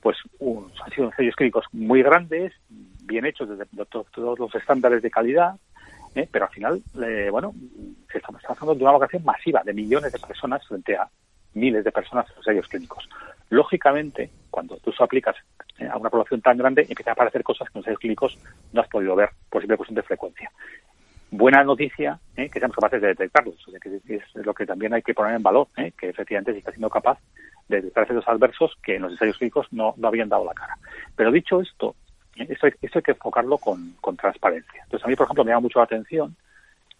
pues, 0.00 0.16
han 0.40 0.90
sido 0.94 1.06
ensayos 1.06 1.34
clínicos 1.34 1.64
muy 1.72 2.04
grandes, 2.04 2.52
bien 2.68 3.26
hechos 3.26 3.48
desde 3.48 3.66
todos 3.86 4.38
los 4.38 4.54
estándares 4.54 5.02
de 5.02 5.10
calidad, 5.10 5.56
¿eh? 6.14 6.28
pero 6.30 6.46
al 6.46 6.50
final, 6.50 6.82
eh, 7.02 7.28
bueno, 7.30 7.54
estamos 8.12 8.42
hablando 8.44 8.74
de 8.74 8.82
una 8.82 8.92
vacunación 8.92 9.24
masiva 9.24 9.62
de 9.64 9.72
millones 9.72 10.12
de 10.12 10.18
personas 10.18 10.66
frente 10.66 10.96
a 10.96 11.08
miles 11.54 11.84
de 11.84 11.92
personas 11.92 12.26
en 12.28 12.36
los 12.36 12.46
ensayos 12.46 12.68
clínicos. 12.68 13.08
Lógicamente, 13.48 14.30
cuando 14.50 14.76
tú 14.78 14.90
eso 14.90 15.04
aplicas 15.04 15.36
eh, 15.78 15.88
a 15.88 15.96
una 15.96 16.10
población 16.10 16.40
tan 16.40 16.56
grande, 16.56 16.82
empiezan 16.82 17.10
a 17.10 17.12
aparecer 17.12 17.42
cosas 17.42 17.68
que 17.68 17.78
en 17.78 17.80
los 17.80 17.86
ensayos 17.86 18.00
clínicos 18.00 18.38
no 18.72 18.80
has 18.80 18.88
podido 18.88 19.16
ver 19.16 19.30
por 19.48 19.62
simple 19.62 19.76
cuestión 19.76 19.96
de 19.96 20.02
frecuencia. 20.02 20.50
Buena 21.32 21.62
noticia 21.62 22.18
que 22.34 22.48
seamos 22.58 22.74
capaces 22.74 23.00
de 23.00 23.08
detectarlos, 23.08 23.54
que 23.80 24.16
es 24.16 24.22
lo 24.34 24.52
que 24.52 24.66
también 24.66 24.94
hay 24.94 25.02
que 25.02 25.14
poner 25.14 25.36
en 25.36 25.42
valor, 25.44 25.68
que 25.96 26.08
efectivamente 26.08 26.50
se 26.50 26.58
está 26.58 26.72
siendo 26.72 26.90
capaz 26.90 27.20
de 27.68 27.76
detectar 27.76 28.02
efectos 28.02 28.26
adversos 28.26 28.76
que 28.82 28.96
en 28.96 29.02
los 29.02 29.12
ensayos 29.12 29.38
clínicos 29.38 29.68
no, 29.70 29.94
no 29.96 30.08
habían 30.08 30.28
dado 30.28 30.44
la 30.44 30.54
cara. 30.54 30.76
Pero 31.14 31.30
dicho 31.30 31.60
esto, 31.60 31.94
esto 32.48 32.66
hay, 32.66 32.72
hay 32.82 33.02
que 33.02 33.10
enfocarlo 33.12 33.58
con, 33.58 33.94
transparencia. 34.16 34.82
Entonces, 34.84 35.04
a 35.04 35.08
mí, 35.08 35.16
por 35.16 35.24
ejemplo, 35.24 35.44
me 35.44 35.50
llama 35.50 35.60
mucho 35.60 35.78
la 35.78 35.84
atención 35.84 36.36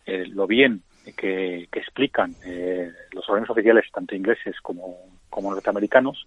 eh, 0.06 0.26
lo 0.26 0.46
bien 0.46 0.82
que, 1.16 1.68
explican 1.72 2.34
eh, 2.44 2.90
los 3.12 3.28
organismos 3.28 3.56
oficiales, 3.56 3.84
tanto 3.92 4.14
ingleses 4.14 4.56
como, 4.60 4.96
norteamericanos, 5.40 6.26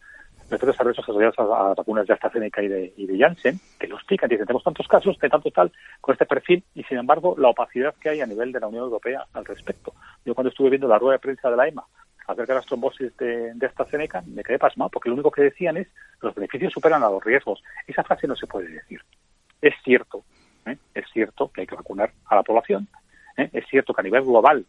los 0.50 0.62
efectos 0.62 0.79
adversos 0.79 1.08
asociados 1.08 1.39
a, 1.39 1.43
a, 1.43 1.74
vacunas 1.74 2.05
de 2.05 2.13
AstraZeneca 2.13 2.62
y 2.62 2.67
de, 2.67 2.93
y 2.98 3.08
de 3.08 3.17
Janssen, 3.17 3.60
que 3.79 3.88
lo 3.88 3.96
explican, 3.96 4.29
dicen, 4.29 4.46
tenemos 4.46 4.63
tantos 4.63 4.88
casos, 4.88 5.17
de 5.20 5.29
tanto 5.29 5.51
tal, 5.51 5.72
con 6.01 6.13
este 6.13 6.25
perfil, 6.25 6.63
y 6.75 6.84
sin 6.84 6.98
embargo, 6.98 7.36
la 7.38 7.50
opacidad 7.50 7.96
que 7.96 8.10
hay 8.10 8.22
a 8.22 8.25
nivel 8.25 8.51
de 8.51 8.60
la 8.60 8.67
Unión 8.67 8.84
Europea 8.84 9.25
al 9.34 9.46
respecto. 9.46 9.93
Yo 10.25 10.36
cuando 10.36 10.50
estuve 10.50 10.70
viendo 10.70 10.88
la 10.88 11.00
rueda 11.00 11.13
de 11.13 11.20
prensa 11.20 11.50
de 11.50 11.58
la 11.58 11.67
EMA 11.67 11.86
acerca 12.27 12.53
de 12.53 12.60
las 12.60 12.65
trombosis 12.65 13.15
de, 13.18 13.53
de 13.53 13.65
AstraZeneca, 13.65 14.24
me 14.25 14.44
quedé 14.44 14.60
pasmado, 14.60 14.89
porque 14.89 15.10
lo 15.10 15.15
único 15.15 15.32
que 15.32 15.44
decían 15.44 15.77
es 15.77 15.88
los 16.22 16.34
beneficios 16.36 16.74
superan 16.74 17.03
a 17.03 17.10
los 17.10 17.24
riesgos. 17.24 17.62
Esa 17.88 18.03
frase 18.03 18.27
no 18.27 18.36
se 18.36 18.48
puede 18.48 18.70
decir. 18.70 19.01
Es 19.62 19.74
cierto, 19.84 20.24
¿eh? 20.65 20.77
es 20.94 21.06
cierto 21.12 21.51
que 21.51 21.62
hay 21.62 21.68
que 21.68 21.75
vacunar 21.75 22.12
a 22.25 22.36
la 22.36 22.44
población, 22.44 22.88
¿eh? 23.38 23.50
es 23.53 23.65
cierto 23.68 23.94
que 23.94 24.01
a 24.01 24.03
nivel 24.03 24.24
global 24.24 24.65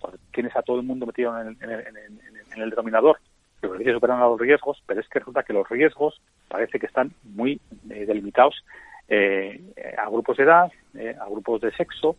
pues, 0.00 0.14
tienes 0.32 0.54
a 0.56 0.62
todo 0.62 0.78
el 0.78 0.86
mundo 0.86 1.06
metido 1.06 1.38
en 1.40 1.56
el, 1.60 2.70
denominador, 2.70 3.18
que 3.60 3.66
los 3.66 3.72
beneficios 3.72 3.96
superan 3.96 4.20
a 4.20 4.26
los 4.26 4.40
riesgos, 4.40 4.82
pero 4.86 5.00
es 5.00 5.08
que 5.08 5.20
resulta 5.20 5.42
que 5.42 5.52
los 5.52 5.68
riesgos 5.68 6.20
parece 6.48 6.78
que 6.78 6.86
están 6.86 7.12
muy 7.24 7.60
eh, 7.90 8.06
delimitados 8.06 8.64
a 9.98 10.08
grupos 10.08 10.38
de 10.38 10.44
edad, 10.44 10.72
a 11.20 11.28
grupos 11.28 11.60
de 11.60 11.70
sexo. 11.72 12.16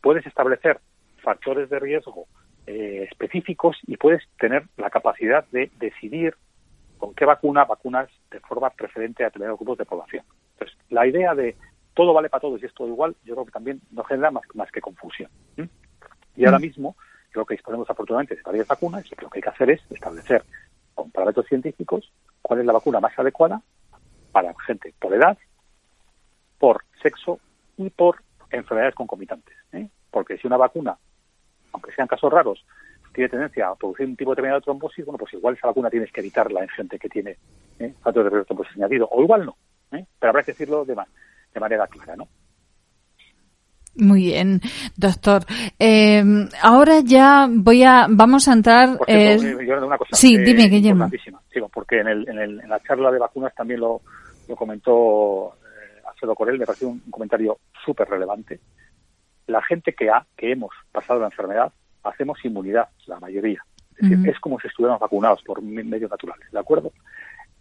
Puedes 0.00 0.26
establecer 0.26 0.80
factores 1.18 1.70
de 1.70 1.78
riesgo 1.78 2.26
eh, 2.66 3.06
específicos 3.10 3.76
y 3.86 3.96
puedes 3.96 4.22
tener 4.38 4.64
la 4.76 4.90
capacidad 4.90 5.46
de 5.52 5.70
decidir 5.78 6.34
con 6.98 7.14
qué 7.14 7.24
vacuna 7.24 7.64
vacunas 7.64 8.08
de 8.30 8.40
forma 8.40 8.70
preferente 8.70 9.22
a 9.22 9.26
determinados 9.26 9.58
grupos 9.58 9.78
de 9.78 9.84
población. 9.84 10.24
Entonces, 10.54 10.76
la 10.90 11.06
idea 11.06 11.34
de 11.34 11.56
todo 11.94 12.12
vale 12.12 12.28
para 12.28 12.40
todos 12.40 12.62
y 12.62 12.66
es 12.66 12.74
todo 12.74 12.88
igual, 12.88 13.16
yo 13.24 13.34
creo 13.34 13.46
que 13.46 13.52
también 13.52 13.80
no 13.90 14.04
genera 14.04 14.30
más, 14.30 14.44
más 14.54 14.70
que 14.70 14.80
confusión. 14.80 15.30
Y 16.36 16.44
ahora 16.44 16.58
mm. 16.58 16.62
mismo, 16.62 16.96
creo 17.30 17.46
que 17.46 17.54
disponemos 17.54 17.88
afortunadamente 17.88 18.34
de 18.34 18.42
varias 18.42 18.66
vacunas 18.66 19.04
y 19.06 19.22
lo 19.22 19.30
que 19.30 19.38
hay 19.38 19.42
que 19.42 19.48
hacer 19.48 19.70
es 19.70 19.80
establecer 19.90 20.44
con 20.94 21.10
parámetros 21.10 21.46
científicos 21.46 22.12
cuál 22.42 22.60
es 22.60 22.66
la 22.66 22.72
vacuna 22.72 23.00
más 23.00 23.18
adecuada 23.18 23.62
para 24.32 24.54
gente 24.66 24.92
por 24.98 25.14
edad, 25.14 25.38
por 26.58 26.84
sexo 27.02 27.40
y 27.76 27.90
por 27.90 28.22
enfermedades 28.50 28.94
concomitantes. 28.94 29.56
¿eh? 29.72 29.88
Porque 30.10 30.36
si 30.38 30.46
una 30.46 30.56
vacuna 30.56 30.98
aunque 31.76 31.92
sean 31.92 32.08
casos 32.08 32.32
raros, 32.32 32.64
tiene 33.12 33.28
tendencia 33.28 33.68
a 33.68 33.74
producir 33.74 34.06
un 34.06 34.16
tipo 34.16 34.30
determinado 34.30 34.60
de 34.60 34.64
trombosis, 34.64 35.04
bueno, 35.04 35.18
pues 35.18 35.32
igual 35.34 35.54
esa 35.54 35.68
vacuna 35.68 35.90
tienes 35.90 36.10
que 36.10 36.20
evitarla 36.20 36.62
en 36.62 36.68
gente 36.68 36.98
que 36.98 37.08
tiene 37.08 37.36
¿eh? 37.78 37.92
factores 38.02 38.32
de 38.32 38.44
trombosis 38.44 38.76
añadido, 38.76 39.08
o 39.10 39.22
igual 39.22 39.46
no, 39.46 39.56
¿eh? 39.92 40.04
pero 40.18 40.30
habrá 40.30 40.42
que 40.42 40.52
decirlo 40.52 40.84
de, 40.84 40.96
de 41.54 41.60
manera 41.60 41.86
clara, 41.86 42.16
¿no? 42.16 42.28
Muy 43.98 44.24
bien, 44.24 44.60
doctor. 44.94 45.44
Eh, 45.78 46.22
ahora 46.62 47.00
ya 47.02 47.48
voy 47.50 47.82
a, 47.82 48.06
vamos 48.10 48.46
a 48.46 48.52
entrar. 48.52 48.98
eh, 49.06 49.38
una 49.82 49.96
cosa, 49.96 50.14
sí, 50.14 50.36
dime, 50.36 50.68
Guillermo. 50.68 51.08
Sigo, 51.50 51.70
porque 51.70 52.00
en, 52.00 52.08
el, 52.08 52.28
en, 52.28 52.38
el, 52.38 52.60
en, 52.60 52.68
la 52.68 52.78
charla 52.80 53.10
de 53.10 53.18
vacunas 53.18 53.54
también 53.54 53.80
lo, 53.80 54.02
lo 54.48 54.54
comentó 54.56 55.54
eh, 55.64 56.02
Alfredo 56.06 56.34
Corel, 56.34 56.58
me 56.58 56.66
pareció 56.66 56.88
un 56.88 57.00
comentario 57.10 57.56
súper 57.82 58.06
relevante 58.06 58.60
la 59.46 59.62
gente 59.62 59.92
que 59.92 60.10
ha, 60.10 60.26
que 60.36 60.52
hemos 60.52 60.70
pasado 60.92 61.20
la 61.20 61.26
enfermedad, 61.26 61.72
hacemos 62.02 62.44
inmunidad, 62.44 62.88
la 63.06 63.20
mayoría. 63.20 63.64
Es 63.96 64.10
decir, 64.10 64.28
es 64.28 64.38
como 64.40 64.60
si 64.60 64.68
estuviéramos 64.68 65.00
vacunados 65.00 65.42
por 65.42 65.62
medios 65.62 66.10
naturales, 66.10 66.50
¿de 66.52 66.58
acuerdo? 66.58 66.92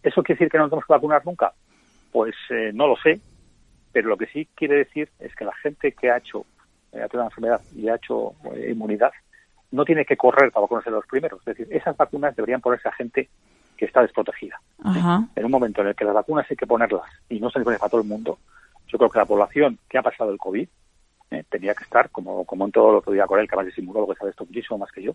¿Eso 0.03 0.21
quiere 0.21 0.39
decir 0.39 0.51
que 0.51 0.57
no 0.57 0.63
nos 0.63 0.71
tenemos 0.71 0.85
que 0.85 0.93
vacunar 0.93 1.25
nunca? 1.25 1.53
Pues 2.11 2.35
eh, 2.49 2.71
no 2.73 2.87
lo 2.87 2.97
sé, 2.97 3.21
pero 3.91 4.09
lo 4.09 4.17
que 4.17 4.27
sí 4.27 4.47
quiere 4.53 4.75
decir 4.75 5.09
es 5.19 5.33
que 5.35 5.45
la 5.45 5.55
gente 5.55 5.93
que 5.93 6.11
ha 6.11 6.17
hecho 6.17 6.45
eh, 6.91 7.01
ha 7.01 7.07
tenido 7.07 7.19
la 7.19 7.25
enfermedad 7.25 7.61
y 7.73 7.87
ha 7.87 7.95
hecho 7.95 8.35
eh, 8.53 8.71
inmunidad 8.71 9.11
no 9.71 9.85
tiene 9.85 10.05
que 10.05 10.17
correr 10.17 10.51
para 10.51 10.61
vacunarse 10.61 10.89
los 10.89 11.05
primeros. 11.05 11.39
Es 11.39 11.57
decir, 11.57 11.67
esas 11.71 11.95
vacunas 11.97 12.35
deberían 12.35 12.61
ponerse 12.61 12.87
a 12.87 12.93
gente 12.93 13.29
que 13.77 13.85
está 13.85 14.01
desprotegida. 14.01 14.59
En 15.35 15.45
un 15.45 15.51
momento 15.51 15.81
en 15.81 15.87
el 15.87 15.95
que 15.95 16.05
las 16.05 16.13
vacunas 16.13 16.45
hay 16.49 16.55
que 16.55 16.67
ponerlas 16.67 17.03
y 17.29 17.39
no 17.39 17.49
se 17.49 17.59
les 17.59 17.65
pone 17.65 17.77
para 17.77 17.89
todo 17.89 18.01
el 18.01 18.07
mundo, 18.07 18.39
yo 18.87 18.97
creo 18.97 19.09
que 19.09 19.19
la 19.19 19.25
población 19.25 19.79
que 19.89 19.97
ha 19.97 20.01
pasado 20.01 20.31
el 20.31 20.37
COVID 20.37 20.67
eh, 21.31 21.43
tenía 21.49 21.73
que 21.73 21.83
estar, 21.83 22.09
como, 22.09 22.45
como 22.45 22.65
en 22.65 22.71
todo 22.71 22.93
lo 22.93 23.01
que 23.01 23.11
día 23.11 23.25
con 23.25 23.39
él, 23.39 23.47
que 23.47 23.55
además 23.55 23.73
es 23.73 23.79
inmunólogo, 23.79 24.13
que 24.13 24.19
sabe 24.19 24.31
esto 24.31 24.45
muchísimo 24.45 24.77
más 24.77 24.91
que 24.91 25.03
yo, 25.03 25.11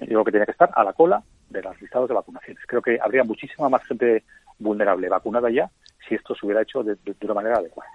eh, 0.00 0.06
digo 0.06 0.24
que 0.24 0.32
tenía 0.32 0.46
que 0.46 0.52
estar 0.52 0.70
a 0.74 0.84
la 0.84 0.92
cola 0.92 1.22
de 1.48 1.62
los 1.62 1.80
listados 1.80 2.08
de 2.08 2.14
vacunaciones. 2.14 2.62
Creo 2.66 2.82
que 2.82 2.98
habría 3.02 3.24
muchísima 3.24 3.68
más 3.68 3.84
gente 3.84 4.24
vulnerable 4.58 5.08
vacunada 5.08 5.50
ya 5.50 5.70
si 6.06 6.14
esto 6.14 6.34
se 6.34 6.46
hubiera 6.46 6.62
hecho 6.62 6.82
de, 6.82 6.96
una 7.22 7.34
manera 7.34 7.56
adecuada. 7.58 7.90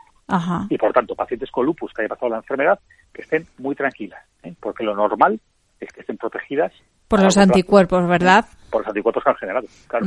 Y 0.70 0.78
por 0.78 0.94
tanto, 0.94 1.16
pacientes 1.16 1.52
con 1.52 1.66
lupus 1.66 1.92
que 1.94 2.02
hayan 2.02 2.10
pasado 2.10 2.30
la 2.30 2.38
enfermedad, 2.38 2.80
que 3.14 3.22
estén 3.22 3.46
muy 3.58 3.76
tranquilas, 3.76 4.24
¿eh? 4.44 4.54
porque 4.60 4.84
lo 4.84 4.96
normal 4.96 5.40
es 5.80 5.92
que 5.92 6.02
estén 6.02 6.18
protegidas 6.18 6.72
por 7.08 7.22
los 7.22 7.38
anticuerpos, 7.38 8.08
¿verdad? 8.08 8.46
Por 8.72 8.82
los 8.82 8.88
anticuerpos 8.88 9.24
que 9.24 9.30
han 9.30 9.36
generado, 9.36 9.68
claro. 9.88 10.06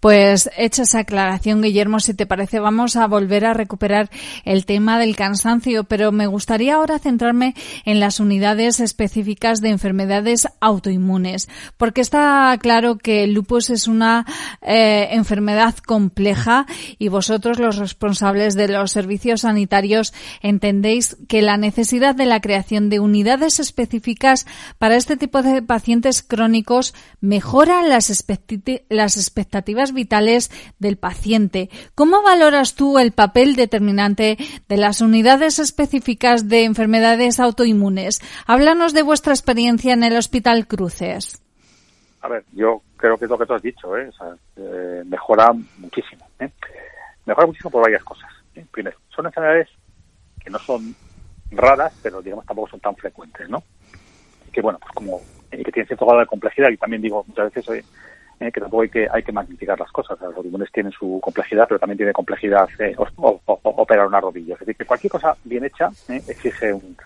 Pues 0.00 0.50
hecha 0.56 0.82
esa 0.82 1.00
aclaración, 1.00 1.62
Guillermo, 1.62 2.00
si 2.00 2.14
te 2.14 2.26
parece, 2.26 2.60
vamos 2.60 2.96
a 2.96 3.06
volver 3.06 3.44
a 3.46 3.54
recuperar 3.54 4.10
el 4.44 4.64
tema 4.64 4.98
del 4.98 5.16
cansancio, 5.16 5.84
pero 5.84 6.12
me 6.12 6.26
gustaría 6.26 6.74
ahora 6.74 6.98
centrarme 6.98 7.54
en 7.84 8.00
las 8.00 8.20
unidades 8.20 8.80
específicas 8.80 9.60
de 9.60 9.70
enfermedades 9.70 10.48
autoinmunes, 10.60 11.48
porque 11.76 12.00
está 12.00 12.56
claro 12.60 12.98
que 12.98 13.24
el 13.24 13.32
lupus 13.32 13.70
es 13.70 13.88
una 13.88 14.26
eh, 14.62 15.08
enfermedad 15.12 15.74
compleja 15.76 16.66
y 16.98 17.08
vosotros, 17.08 17.58
los 17.58 17.76
responsables 17.76 18.54
de 18.54 18.68
los 18.68 18.92
servicios 18.92 19.42
sanitarios, 19.42 20.12
entendéis 20.42 21.16
que 21.28 21.42
la 21.42 21.56
necesidad 21.56 22.14
de 22.14 22.26
la 22.26 22.40
creación 22.40 22.88
de 22.90 23.00
unidades 23.00 23.60
específicas 23.60 24.46
para 24.78 24.96
este 24.96 25.16
tipo 25.16 25.42
de 25.42 25.62
pacientes 25.62 26.22
crónicos 26.22 26.94
mejora 27.20 27.82
las, 27.82 28.24
las 28.88 29.16
vitales 29.92 30.50
del 30.78 30.96
paciente. 30.96 31.70
¿Cómo 31.94 32.22
valoras 32.22 32.74
tú 32.74 32.98
el 32.98 33.12
papel 33.12 33.56
determinante 33.56 34.36
de 34.68 34.76
las 34.76 35.00
unidades 35.00 35.58
específicas 35.58 36.48
de 36.48 36.64
enfermedades 36.64 37.40
autoinmunes? 37.40 38.20
Háblanos 38.46 38.94
de 38.94 39.02
vuestra 39.02 39.32
experiencia 39.32 39.92
en 39.92 40.02
el 40.02 40.16
Hospital 40.16 40.66
Cruces. 40.66 41.42
A 42.20 42.28
ver, 42.28 42.44
yo 42.52 42.82
creo 42.96 43.16
que 43.16 43.26
es 43.26 43.30
lo 43.30 43.38
que 43.38 43.46
tú 43.46 43.54
has 43.54 43.62
dicho, 43.62 43.96
¿eh? 43.96 44.10
eh 44.56 45.02
mejora 45.06 45.52
muchísimo. 45.78 46.26
¿eh? 46.40 46.50
Mejora 47.26 47.46
muchísimo 47.46 47.70
por 47.70 47.82
varias 47.82 48.02
cosas. 48.04 48.30
¿eh? 48.54 48.64
Primero, 48.70 48.96
son 49.08 49.26
enfermedades 49.26 49.68
que 50.42 50.50
no 50.50 50.58
son 50.58 50.94
raras, 51.50 51.92
pero 52.02 52.20
digamos 52.20 52.44
tampoco 52.44 52.70
son 52.70 52.80
tan 52.80 52.96
frecuentes, 52.96 53.48
¿no? 53.48 53.62
que 54.52 54.62
bueno, 54.62 54.78
pues 54.80 54.92
como 54.92 55.20
que 55.50 55.72
tienen 55.72 55.86
cierto 55.86 56.04
grado 56.06 56.20
de 56.20 56.26
complejidad 56.26 56.70
y 56.70 56.76
también 56.76 57.02
digo 57.02 57.24
muchas 57.26 57.52
veces 57.52 57.84
eh, 58.40 58.52
que 58.52 58.60
tampoco 58.60 58.82
hay 58.82 58.88
que, 58.88 59.08
hay 59.10 59.22
que 59.22 59.32
magnificar 59.32 59.78
las 59.78 59.90
cosas. 59.90 60.18
Los 60.20 60.28
autoinmunes 60.34 60.70
tienen 60.70 60.92
su 60.92 61.18
complejidad, 61.20 61.66
pero 61.66 61.80
también 61.80 61.96
tiene 61.96 62.12
complejidad 62.12 62.68
eh, 62.78 62.94
operar 63.16 64.06
una 64.06 64.20
rodilla. 64.20 64.54
Es 64.54 64.60
decir, 64.60 64.76
que 64.76 64.84
cualquier 64.84 65.10
cosa 65.10 65.36
bien 65.44 65.64
hecha 65.64 65.90
eh, 66.08 66.22
exige 66.28 66.72
un, 66.72 66.96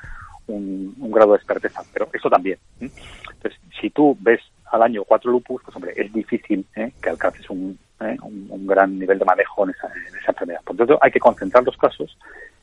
un, 0.49 1.11
grado 1.11 1.33
de 1.33 1.39
experteza, 1.39 1.83
pero 1.93 2.09
eso 2.13 2.29
también. 2.29 2.59
Entonces, 2.81 3.59
si 3.81 3.89
tú 3.91 4.17
ves 4.21 4.41
al 4.71 4.83
año 4.83 5.05
cuatro 5.05 5.31
lupus, 5.31 5.63
pues 5.65 5.75
hombre, 5.75 5.95
es 5.97 6.13
difícil 6.13 6.67
que 6.75 7.09
alcances 7.09 7.49
un, 7.49 7.79
un, 8.01 8.67
gran 8.67 8.99
nivel 8.99 9.19
de 9.19 9.25
manejo 9.25 9.65
en 9.65 9.71
esa, 9.71 9.87
en 9.89 10.17
esa 10.17 10.33
enfermedad. 10.33 10.61
Por 10.65 10.75
lo 10.77 10.87
tanto, 10.87 10.99
hay 11.03 11.11
que 11.11 11.21
concentrar 11.21 11.65
los 11.65 11.77
casos 11.77 12.17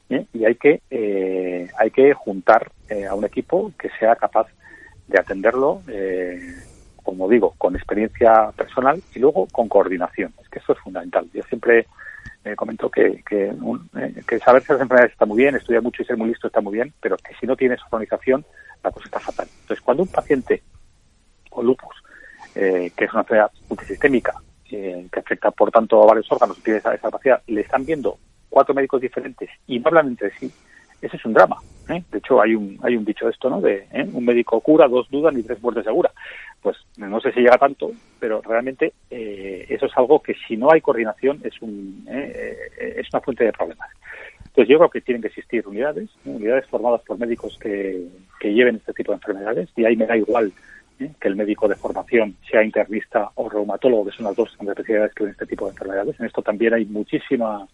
y 0.09 0.45
hay 0.45 0.55
que, 0.55 0.81
hay 1.77 1.91
que 1.91 2.13
juntar 2.13 2.71
a 3.07 3.13
un 3.13 3.25
equipo 3.25 3.71
que 3.77 3.89
sea 3.99 4.15
capaz 4.15 4.47
de 5.09 5.19
atenderlo 5.19 5.81
eh, 5.87 6.39
como 7.03 7.29
digo, 7.29 7.53
con 7.57 7.75
experiencia 7.75 8.51
personal 8.55 9.01
y 9.13 9.19
luego 9.19 9.47
con 9.51 9.67
coordinación. 9.67 10.33
Es 10.41 10.49
que 10.49 10.59
eso 10.59 10.73
es 10.73 10.79
fundamental. 10.79 11.27
Yo 11.33 11.43
siempre 11.43 11.87
eh, 12.43 12.55
comento 12.55 12.89
que, 12.89 13.23
que, 13.27 13.49
eh, 13.49 14.23
que 14.27 14.39
saber 14.39 14.61
las 14.67 14.81
enfermedades 14.81 15.11
está 15.11 15.25
muy 15.25 15.37
bien, 15.37 15.55
estudiar 15.55 15.81
mucho 15.81 16.01
y 16.01 16.05
ser 16.05 16.17
muy 16.17 16.29
listo 16.29 16.47
está 16.47 16.61
muy 16.61 16.73
bien, 16.73 16.93
pero 17.01 17.17
que 17.17 17.33
si 17.39 17.45
no 17.45 17.55
tienes 17.55 17.79
organización, 17.89 18.45
la 18.83 18.91
cosa 18.91 19.05
está 19.05 19.19
fatal. 19.19 19.47
Entonces, 19.61 19.81
cuando 19.83 20.03
un 20.03 20.09
paciente 20.09 20.63
con 21.49 21.65
lupus, 21.65 21.95
eh, 22.55 22.91
que 22.95 23.05
es 23.05 23.11
una 23.11 23.21
enfermedad 23.21 23.51
multisistémica, 23.67 24.33
que 24.63 25.09
afecta 25.17 25.49
por 25.49 25.71
tanto 25.71 26.03
a 26.03 26.05
varios 26.05 26.31
órganos, 26.31 26.61
tiene 26.61 26.77
esa, 26.77 26.93
esa 26.93 27.09
capacidad, 27.09 27.41
le 27.47 27.61
están 27.61 27.85
viendo 27.85 28.19
cuatro 28.49 28.75
médicos 28.75 29.01
diferentes 29.01 29.49
y 29.65 29.79
no 29.79 29.87
hablan 29.87 30.07
entre 30.07 30.31
sí, 30.37 30.51
ese 31.01 31.17
es 31.17 31.25
un 31.25 31.33
drama. 31.33 31.57
¿eh? 31.89 32.03
De 32.11 32.17
hecho, 32.17 32.41
hay 32.41 32.55
un, 32.55 32.77
hay 32.83 32.95
un 32.95 33.05
dicho 33.05 33.25
de 33.25 33.31
esto, 33.31 33.49
¿no? 33.49 33.61
De 33.61 33.87
¿eh? 33.91 34.09
un 34.11 34.25
médico 34.25 34.59
cura, 34.59 34.87
dos 34.87 35.09
dudan 35.09 35.37
y 35.39 35.43
tres 35.43 35.61
muertes 35.61 35.85
segura. 35.85 36.11
Pues 36.61 36.77
no 36.97 37.21
sé 37.21 37.31
si 37.31 37.39
llega 37.39 37.57
tanto, 37.57 37.91
pero 38.19 38.41
realmente 38.41 38.93
eh, 39.09 39.65
eso 39.69 39.85
es 39.85 39.97
algo 39.97 40.21
que 40.21 40.35
si 40.47 40.57
no 40.57 40.71
hay 40.71 40.81
coordinación 40.81 41.39
es, 41.43 41.61
un, 41.61 42.05
es 42.07 43.07
una 43.13 43.21
fuente 43.21 43.45
de 43.45 43.53
problemas. 43.53 43.89
Entonces 44.39 44.67
yo 44.67 44.77
creo 44.77 44.89
que 44.89 45.01
tienen 45.01 45.21
que 45.21 45.29
existir 45.29 45.65
unidades, 45.67 46.09
unidades 46.25 46.65
formadas 46.67 47.01
por 47.03 47.17
médicos 47.17 47.57
que, 47.61 48.07
que 48.39 48.53
lleven 48.53 48.75
este 48.75 48.93
tipo 48.93 49.11
de 49.11 49.17
enfermedades 49.17 49.69
y 49.75 49.85
ahí 49.85 49.95
me 49.95 50.05
da 50.05 50.17
igual 50.17 50.51
que 50.97 51.27
el 51.29 51.35
médico 51.37 51.67
de 51.67 51.75
formación 51.75 52.35
sea 52.49 52.63
internista 52.63 53.29
o 53.35 53.47
reumatólogo, 53.47 54.05
que 54.05 54.17
son 54.17 54.25
las 54.25 54.35
dos 54.35 54.53
especialidades 54.59 55.13
que 55.13 55.23
ven 55.23 55.31
este 55.31 55.45
tipo 55.45 55.65
de 55.65 55.71
enfermedades. 55.71 56.19
En 56.19 56.25
esto 56.25 56.41
también 56.41 56.73
hay 56.73 56.85
muchísima 56.85 57.65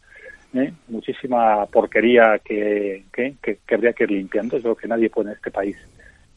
¿eh? 0.53 0.71
muchísima 0.87 1.65
porquería 1.65 2.39
que, 2.43 3.03
que, 3.11 3.59
habría 3.73 3.93
que 3.93 4.03
ir 4.03 4.11
limpiando. 4.11 4.57
Es 4.57 4.63
lo 4.63 4.75
que 4.75 4.87
nadie 4.87 5.09
puede 5.09 5.31
en 5.31 5.35
este 5.37 5.51
país 5.51 5.77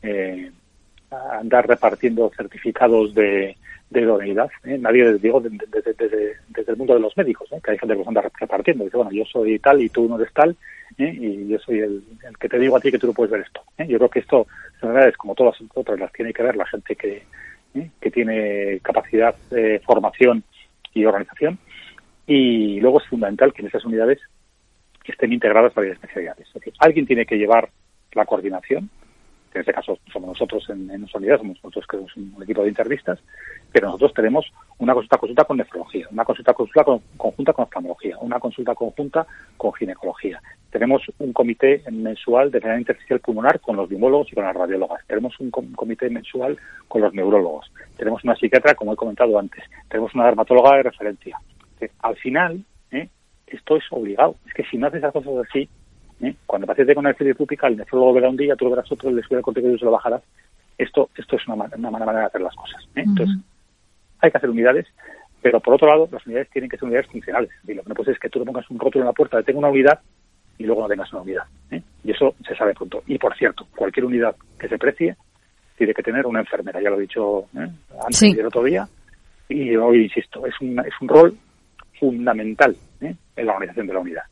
eh, 0.02 0.50
andar 1.10 1.66
repartiendo 1.66 2.30
certificados 2.36 3.14
de, 3.14 3.56
de 3.90 4.00
idoneidad. 4.00 4.50
¿eh? 4.64 4.80
Digo, 5.20 5.40
desde, 5.40 5.94
desde, 5.94 6.72
el 6.72 6.76
mundo 6.76 6.94
de 6.94 7.00
los 7.00 7.16
médicos, 7.16 7.48
que 7.62 7.70
hay 7.70 7.78
gente 7.78 7.94
que 7.94 7.98
los 7.98 8.08
anda 8.08 8.30
repartiendo. 8.38 8.84
Dice, 8.84 8.96
bueno, 8.96 9.12
yo 9.12 9.24
soy 9.24 9.58
tal 9.58 9.80
y 9.80 9.88
tú 9.88 10.08
no 10.08 10.16
eres 10.16 10.32
tal, 10.32 10.56
y 10.96 11.48
yo 11.48 11.58
soy 11.58 11.80
el, 11.80 12.02
que 12.38 12.48
te 12.48 12.58
digo 12.58 12.76
a 12.76 12.80
ti 12.80 12.90
que 12.90 12.98
tú 12.98 13.06
no 13.06 13.12
puedes 13.12 13.30
ver 13.30 13.42
esto. 13.42 13.62
Yo 13.78 13.98
creo 13.98 14.10
que 14.10 14.20
esto, 14.20 14.46
en 14.82 14.88
realidad, 14.88 15.08
es 15.08 15.16
como 15.16 15.34
todas 15.34 15.60
las 15.60 15.70
otras, 15.74 15.98
las 15.98 16.12
tiene 16.12 16.32
que 16.32 16.42
ver 16.42 16.56
la 16.56 16.66
gente 16.66 16.96
que, 16.96 17.22
que 18.00 18.10
tiene 18.10 18.80
capacidad, 18.80 19.34
de 19.50 19.80
formación 19.84 20.42
y 20.94 21.04
organización 21.04 21.58
y 22.28 22.78
luego 22.80 23.00
es 23.00 23.06
fundamental 23.08 23.54
que 23.54 23.62
en 23.62 23.68
esas 23.68 23.84
unidades 23.86 24.20
estén 25.04 25.32
integradas 25.32 25.74
varias 25.74 25.94
especialidades. 25.94 26.46
Es 26.46 26.54
decir, 26.54 26.74
alguien 26.78 27.06
tiene 27.06 27.24
que 27.24 27.38
llevar 27.38 27.70
la 28.12 28.26
coordinación, 28.26 28.90
en 29.54 29.60
este 29.60 29.72
caso 29.72 29.98
somos 30.12 30.28
nosotros 30.28 30.68
en, 30.70 30.90
en 30.90 31.06
somos 31.08 31.42
nosotros 31.42 31.86
que 31.86 31.96
somos 31.96 32.16
un, 32.16 32.42
equipo 32.42 32.62
de 32.62 32.68
internistas, 32.68 33.18
pero 33.72 33.86
nosotros 33.86 34.14
tenemos 34.14 34.46
una 34.78 34.94
consulta 34.94 35.18
consulta 35.18 35.44
con 35.44 35.56
nefrología, 35.56 36.06
una 36.10 36.24
consulta 36.24 36.54
consulta 36.54 36.84
conjunta 37.16 37.52
con 37.52 37.64
oftalmología, 37.64 38.18
una 38.18 38.38
consulta 38.38 38.74
conjunta 38.74 39.26
con 39.56 39.72
ginecología. 39.74 40.40
Tenemos 40.70 41.02
un 41.18 41.32
comité 41.32 41.82
mensual 41.90 42.50
de 42.50 42.58
enfermedad 42.58 42.80
intersticial 42.80 43.20
pulmonar 43.20 43.58
con 43.60 43.76
los 43.76 43.88
biólogos 43.88 44.30
y 44.30 44.34
con 44.34 44.44
las 44.44 44.54
radiólogas. 44.54 45.04
Tenemos 45.06 45.38
un 45.40 45.50
comité 45.50 46.10
mensual 46.10 46.58
con 46.88 47.00
los 47.00 47.14
neurólogos. 47.14 47.72
Tenemos 47.96 48.22
una 48.22 48.36
psiquiatra, 48.36 48.74
como 48.74 48.92
he 48.92 48.96
comentado 48.96 49.38
antes. 49.38 49.64
Tenemos 49.88 50.14
una 50.14 50.26
dermatóloga 50.26 50.76
de 50.76 50.82
referencia 50.82 51.38
al 52.00 52.16
final, 52.16 52.64
¿eh? 52.90 53.08
esto 53.46 53.76
es 53.76 53.84
obligado. 53.90 54.36
Es 54.46 54.54
que 54.54 54.64
si 54.64 54.76
no 54.76 54.86
haces 54.86 54.98
esas 54.98 55.12
cosas 55.12 55.46
así, 55.48 55.68
¿eh? 56.22 56.34
cuando 56.46 56.66
paciente 56.66 56.94
con 56.94 57.06
artritis 57.06 57.36
rúpica, 57.36 57.66
el 57.68 57.76
nefrólogo 57.76 58.14
verá 58.14 58.28
un 58.28 58.36
día, 58.36 58.56
tú 58.56 58.64
lo 58.64 58.72
verás 58.72 58.90
otro, 58.90 59.10
le 59.10 59.20
el 59.20 59.74
y 59.74 59.78
se 59.78 59.84
lo 59.84 59.90
bajarás. 59.90 60.22
Esto, 60.76 61.10
esto 61.16 61.36
es 61.36 61.48
una, 61.48 61.68
una 61.76 61.90
manera 61.90 62.20
de 62.20 62.26
hacer 62.26 62.40
las 62.40 62.54
cosas. 62.54 62.82
¿eh? 62.94 63.02
Entonces, 63.04 63.36
hay 64.20 64.30
que 64.30 64.38
hacer 64.38 64.50
unidades, 64.50 64.86
pero 65.42 65.60
por 65.60 65.74
otro 65.74 65.88
lado, 65.88 66.08
las 66.10 66.24
unidades 66.26 66.50
tienen 66.50 66.70
que 66.70 66.76
ser 66.76 66.84
unidades 66.84 67.08
funcionales. 67.08 67.50
Y 67.66 67.74
lo 67.74 67.82
que 67.82 67.88
no 67.88 67.94
puede 67.94 68.06
ser 68.06 68.14
es 68.14 68.20
que 68.20 68.28
tú 68.28 68.38
le 68.38 68.44
pongas 68.44 68.68
un 68.70 68.78
rótulo 68.78 69.02
en 69.04 69.06
la 69.06 69.12
puerta 69.12 69.36
de 69.36 69.42
tengo 69.42 69.58
una 69.58 69.68
unidad 69.68 70.00
y 70.58 70.64
luego 70.64 70.82
no 70.82 70.88
tengas 70.88 71.12
una 71.12 71.22
unidad. 71.22 71.44
Y 72.04 72.10
eso 72.10 72.34
se 72.46 72.54
sabe 72.56 72.74
pronto. 72.74 73.02
Y 73.06 73.18
por 73.18 73.36
cierto, 73.36 73.66
cualquier 73.76 74.06
unidad 74.06 74.36
que 74.58 74.68
se 74.68 74.78
precie 74.78 75.16
tiene 75.76 75.94
que 75.94 76.02
tener 76.02 76.26
una 76.26 76.40
enfermera, 76.40 76.80
ya 76.82 76.90
lo 76.90 76.98
he 76.98 77.02
dicho 77.02 77.46
antes 77.54 78.22
y 78.22 78.38
el 78.38 78.46
otro 78.46 78.64
día. 78.64 78.88
Y 79.48 79.76
hoy 79.76 80.04
insisto, 80.04 80.44
es 80.44 80.54
un, 80.60 80.78
es 80.80 80.92
un 81.00 81.08
rol 81.08 81.38
fundamental 81.98 82.76
¿eh? 83.00 83.14
en 83.36 83.46
la 83.46 83.52
organización 83.52 83.86
de 83.86 83.92
la 83.94 84.00
unidad. 84.00 84.22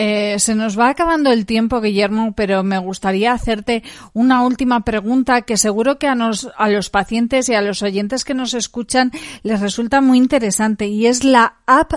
Eh, 0.00 0.38
se 0.38 0.54
nos 0.54 0.78
va 0.78 0.90
acabando 0.90 1.32
el 1.32 1.44
tiempo, 1.44 1.80
Guillermo, 1.80 2.32
pero 2.36 2.62
me 2.62 2.78
gustaría 2.78 3.32
hacerte 3.32 3.82
una 4.12 4.44
última 4.44 4.84
pregunta 4.84 5.42
que 5.42 5.56
seguro 5.56 5.98
que 5.98 6.06
a, 6.06 6.14
los 6.14 6.88
pacientes 6.88 7.48
y 7.48 7.54
a 7.54 7.62
los 7.62 7.82
oyentes 7.82 8.24
que 8.24 8.32
nos 8.32 8.54
escuchan 8.54 9.10
les 9.42 9.58
resulta 9.58 10.00
muy 10.00 10.18
interesante 10.18 10.86
y 10.86 11.06
es 11.06 11.24
la 11.24 11.56
app 11.66 11.94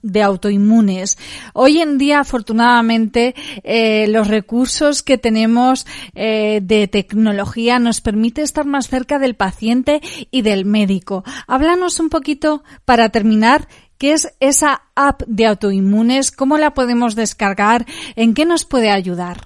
de 0.00 0.22
autoinmunes. 0.22 1.18
Hoy 1.52 1.82
en 1.82 1.98
día, 1.98 2.20
afortunadamente, 2.20 3.34
eh, 3.64 4.06
los 4.08 4.28
recursos 4.28 5.02
que 5.02 5.18
tenemos 5.18 5.86
eh, 6.14 6.60
de 6.62 6.88
tecnología 6.88 7.78
nos 7.78 8.00
permite 8.00 8.40
estar 8.40 8.64
más 8.64 8.88
cerca 8.88 9.18
del 9.18 9.34
paciente 9.34 10.00
y 10.30 10.40
del 10.40 10.64
médico. 10.64 11.22
Háblanos 11.46 12.00
un 12.00 12.08
poquito 12.08 12.64
para 12.86 13.10
terminar 13.10 13.68
¿Qué 14.02 14.14
es 14.14 14.36
esa 14.40 14.82
app 14.96 15.22
de 15.28 15.46
autoinmunes? 15.46 16.32
¿Cómo 16.32 16.58
la 16.58 16.74
podemos 16.74 17.14
descargar? 17.14 17.84
¿En 18.16 18.34
qué 18.34 18.44
nos 18.44 18.64
puede 18.64 18.90
ayudar? 18.90 19.36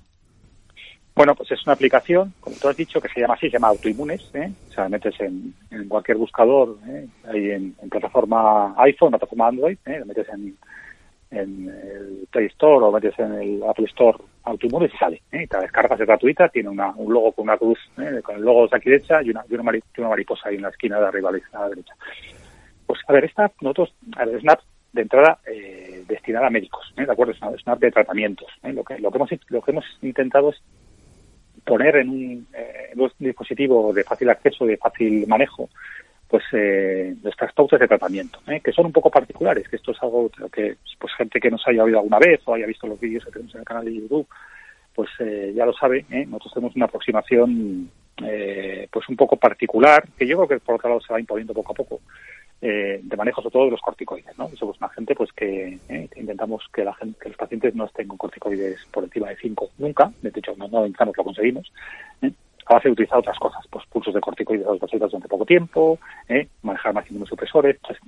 Bueno, 1.14 1.34
pues 1.34 1.50
es 1.52 1.62
una 1.66 1.74
aplicación, 1.74 2.32
como 2.40 2.56
tú 2.56 2.66
has 2.66 2.76
dicho, 2.78 2.98
que 2.98 3.10
se 3.10 3.20
llama 3.20 3.34
así, 3.34 3.48
se 3.48 3.58
llama 3.58 3.68
Autoinmunes. 3.68 4.30
¿eh? 4.32 4.50
O 4.70 4.72
sea, 4.72 4.88
metes 4.88 5.14
en, 5.20 5.52
cualquier 5.88 6.16
buscador, 6.16 6.78
¿eh? 6.88 7.06
ahí 7.30 7.50
en, 7.50 7.74
plataforma 7.90 8.72
iPhone, 8.78 9.10
plataforma 9.10 9.48
Android, 9.48 9.76
¿eh? 9.84 10.02
metes 10.06 10.26
en, 10.30 10.56
el 11.32 12.26
Play 12.30 12.46
Store 12.46 12.82
o 12.82 12.90
metes 12.90 13.12
en 13.18 13.34
el 13.34 13.62
Apple 13.62 13.84
Store 13.90 14.16
Autoinmunes 14.44 14.90
y 14.94 14.96
sale. 14.96 15.22
¿eh? 15.32 15.46
Te 15.46 15.58
descargas, 15.58 16.00
es 16.00 16.06
gratuita, 16.06 16.48
tiene 16.48 16.70
un 16.70 17.12
logo 17.12 17.32
con 17.32 17.42
una 17.42 17.58
cruz, 17.58 17.78
¿eh? 17.98 18.22
con 18.22 18.36
el 18.36 18.40
logo 18.40 18.66
de 18.68 18.74
aquí 18.74 18.88
derecha 18.88 19.22
y 19.22 19.28
una, 19.28 19.44
y 19.50 19.54
una, 19.54 20.08
mariposa 20.08 20.48
ahí 20.48 20.56
en 20.56 20.62
la 20.62 20.70
esquina 20.70 20.98
de 20.98 21.08
arriba 21.08 21.28
a 21.28 21.58
la 21.60 21.68
derecha. 21.68 21.94
Pues 22.86 23.00
a 23.06 23.12
ver, 23.12 23.24
esta 23.24 23.50
nosotros, 23.60 23.94
a 24.16 24.24
ver, 24.24 24.38
una 24.42 24.58
de 24.96 25.02
entrada 25.02 25.38
eh, 25.46 26.02
destinada 26.08 26.48
a 26.48 26.50
médicos, 26.50 26.92
¿eh? 26.96 27.06
¿de 27.06 27.12
acuerdo? 27.12 27.32
Es 27.32 27.42
una, 27.42 27.52
es 27.74 27.80
de 27.80 27.90
tratamientos. 27.92 28.48
¿eh? 28.64 28.72
Lo, 28.72 28.82
que, 28.82 28.98
lo, 28.98 29.10
que 29.10 29.18
hemos, 29.18 29.30
lo 29.48 29.62
que 29.62 29.70
hemos 29.70 29.84
intentado 30.02 30.50
es 30.50 30.60
poner 31.64 31.96
en 31.96 32.08
un, 32.08 32.46
eh, 32.54 32.90
en 32.92 33.00
un 33.00 33.10
dispositivo 33.18 33.92
de 33.92 34.02
fácil 34.02 34.30
acceso, 34.30 34.66
de 34.66 34.76
fácil 34.76 35.26
manejo, 35.28 35.68
pues 36.28 36.42
eh, 36.52 37.14
nuestras 37.22 37.52
pautas 37.52 37.78
de 37.78 37.86
tratamiento, 37.86 38.40
que 38.62 38.72
son 38.72 38.86
un 38.86 38.92
poco 38.92 39.10
particulares, 39.10 39.68
que 39.68 39.76
esto 39.76 39.92
es 39.92 40.02
algo 40.02 40.28
que 40.52 40.76
pues 40.98 41.12
gente 41.14 41.38
que 41.38 41.50
nos 41.50 41.66
haya 41.68 41.84
oído 41.84 41.98
alguna 41.98 42.18
vez 42.18 42.40
o 42.46 42.54
haya 42.54 42.66
visto 42.66 42.86
los 42.88 42.98
vídeos 42.98 43.24
que 43.24 43.30
tenemos 43.30 43.54
en 43.54 43.60
el 43.60 43.66
canal 43.66 43.84
de 43.84 43.94
YouTube, 43.94 44.26
pues 44.92 45.08
ya 45.54 45.64
lo 45.64 45.72
sabe, 45.72 46.04
nosotros 46.08 46.54
tenemos 46.54 46.74
una 46.74 46.86
aproximación 46.86 47.90
pues 48.16 49.08
un 49.08 49.14
poco 49.16 49.36
particular, 49.36 50.04
que 50.18 50.26
yo 50.26 50.36
creo 50.36 50.48
que 50.48 50.64
por 50.64 50.76
otro 50.76 50.88
lado 50.88 51.00
se 51.00 51.12
va 51.12 51.20
imponiendo 51.20 51.54
poco 51.54 51.72
a 51.72 51.76
poco, 51.76 52.00
eh, 52.62 53.00
de 53.02 53.16
manejo 53.16 53.42
sobre 53.42 53.52
todo 53.52 53.64
de 53.66 53.70
los 53.72 53.80
corticoides, 53.80 54.38
¿no? 54.38 54.48
Somos 54.56 54.78
una 54.78 54.88
gente 54.88 55.14
pues 55.14 55.30
que, 55.32 55.78
eh, 55.88 56.08
intentamos 56.16 56.64
que 56.72 56.84
la 56.84 56.94
gente, 56.94 57.18
que 57.20 57.28
los 57.28 57.36
pacientes 57.36 57.74
no 57.74 57.84
estén 57.84 58.08
con 58.08 58.16
corticoides 58.16 58.78
por 58.90 59.04
encima 59.04 59.28
de 59.28 59.36
5 59.36 59.70
nunca, 59.78 60.10
de 60.22 60.32
hecho 60.34 60.54
no, 60.56 60.66
no 60.68 60.86
lo 60.86 61.24
conseguimos, 61.24 61.70
¿eh? 62.22 62.30
a 62.68 62.74
base 62.74 62.88
de 62.88 62.92
utilizar 62.92 63.18
otras 63.18 63.38
cosas, 63.38 63.64
pues 63.70 63.84
pulsos 63.86 64.14
de 64.14 64.20
corticoides 64.20 64.66
a 64.66 64.70
los 64.70 64.80
pacientes 64.80 65.10
durante 65.10 65.28
poco 65.28 65.44
tiempo, 65.44 65.98
¿eh? 66.28 66.48
manejar 66.62 66.94
más 66.94 67.08
inmunosupresores. 67.08 67.78
Pues, 67.86 67.98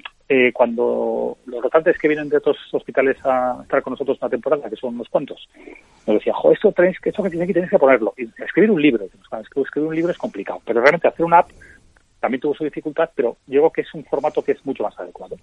cuando 0.53 1.39
los 1.47 1.63
rotantes 1.63 1.97
que 1.97 2.09
vienen 2.09 2.29
de 2.29 2.37
otros 2.37 2.57
hospitales 2.73 3.17
a 3.25 3.61
estar 3.63 3.83
con 3.83 3.93
nosotros 3.93 4.19
una 4.21 4.29
temporada, 4.29 4.69
que 4.69 4.77
son 4.77 4.95
unos 4.95 5.09
cuantos, 5.09 5.49
nos 6.07 6.19
decía, 6.19 6.35
jo, 6.35 6.53
esto 6.53 6.73
tenéis 6.73 6.99
que, 7.01 7.11
esto 7.11 7.23
que 7.23 7.31
tienes 7.31 7.47
que 7.47 7.55
tienes 7.55 7.71
que 7.71 7.79
ponerlo. 7.79 8.13
Y 8.17 8.29
escribir 8.43 8.71
un 8.71 8.83
libro, 8.83 9.05
escribir 9.05 9.89
un 9.89 9.95
libro 9.95 10.11
es 10.11 10.19
complicado, 10.19 10.61
pero 10.67 10.81
realmente 10.81 11.09
hacer 11.09 11.25
una 11.25 11.39
app 11.39 11.51
también 12.29 12.43
tuvo 12.43 12.55
su 12.55 12.65
dificultad, 12.65 13.09
pero 13.15 13.39
yo 13.47 13.63
creo 13.63 13.73
que 13.73 13.81
es 13.81 13.95
un 13.95 14.05
formato 14.05 14.43
que 14.43 14.53
es 14.53 14.67
mucho 14.67 14.83
más 14.83 14.99
adecuado. 15.01 15.37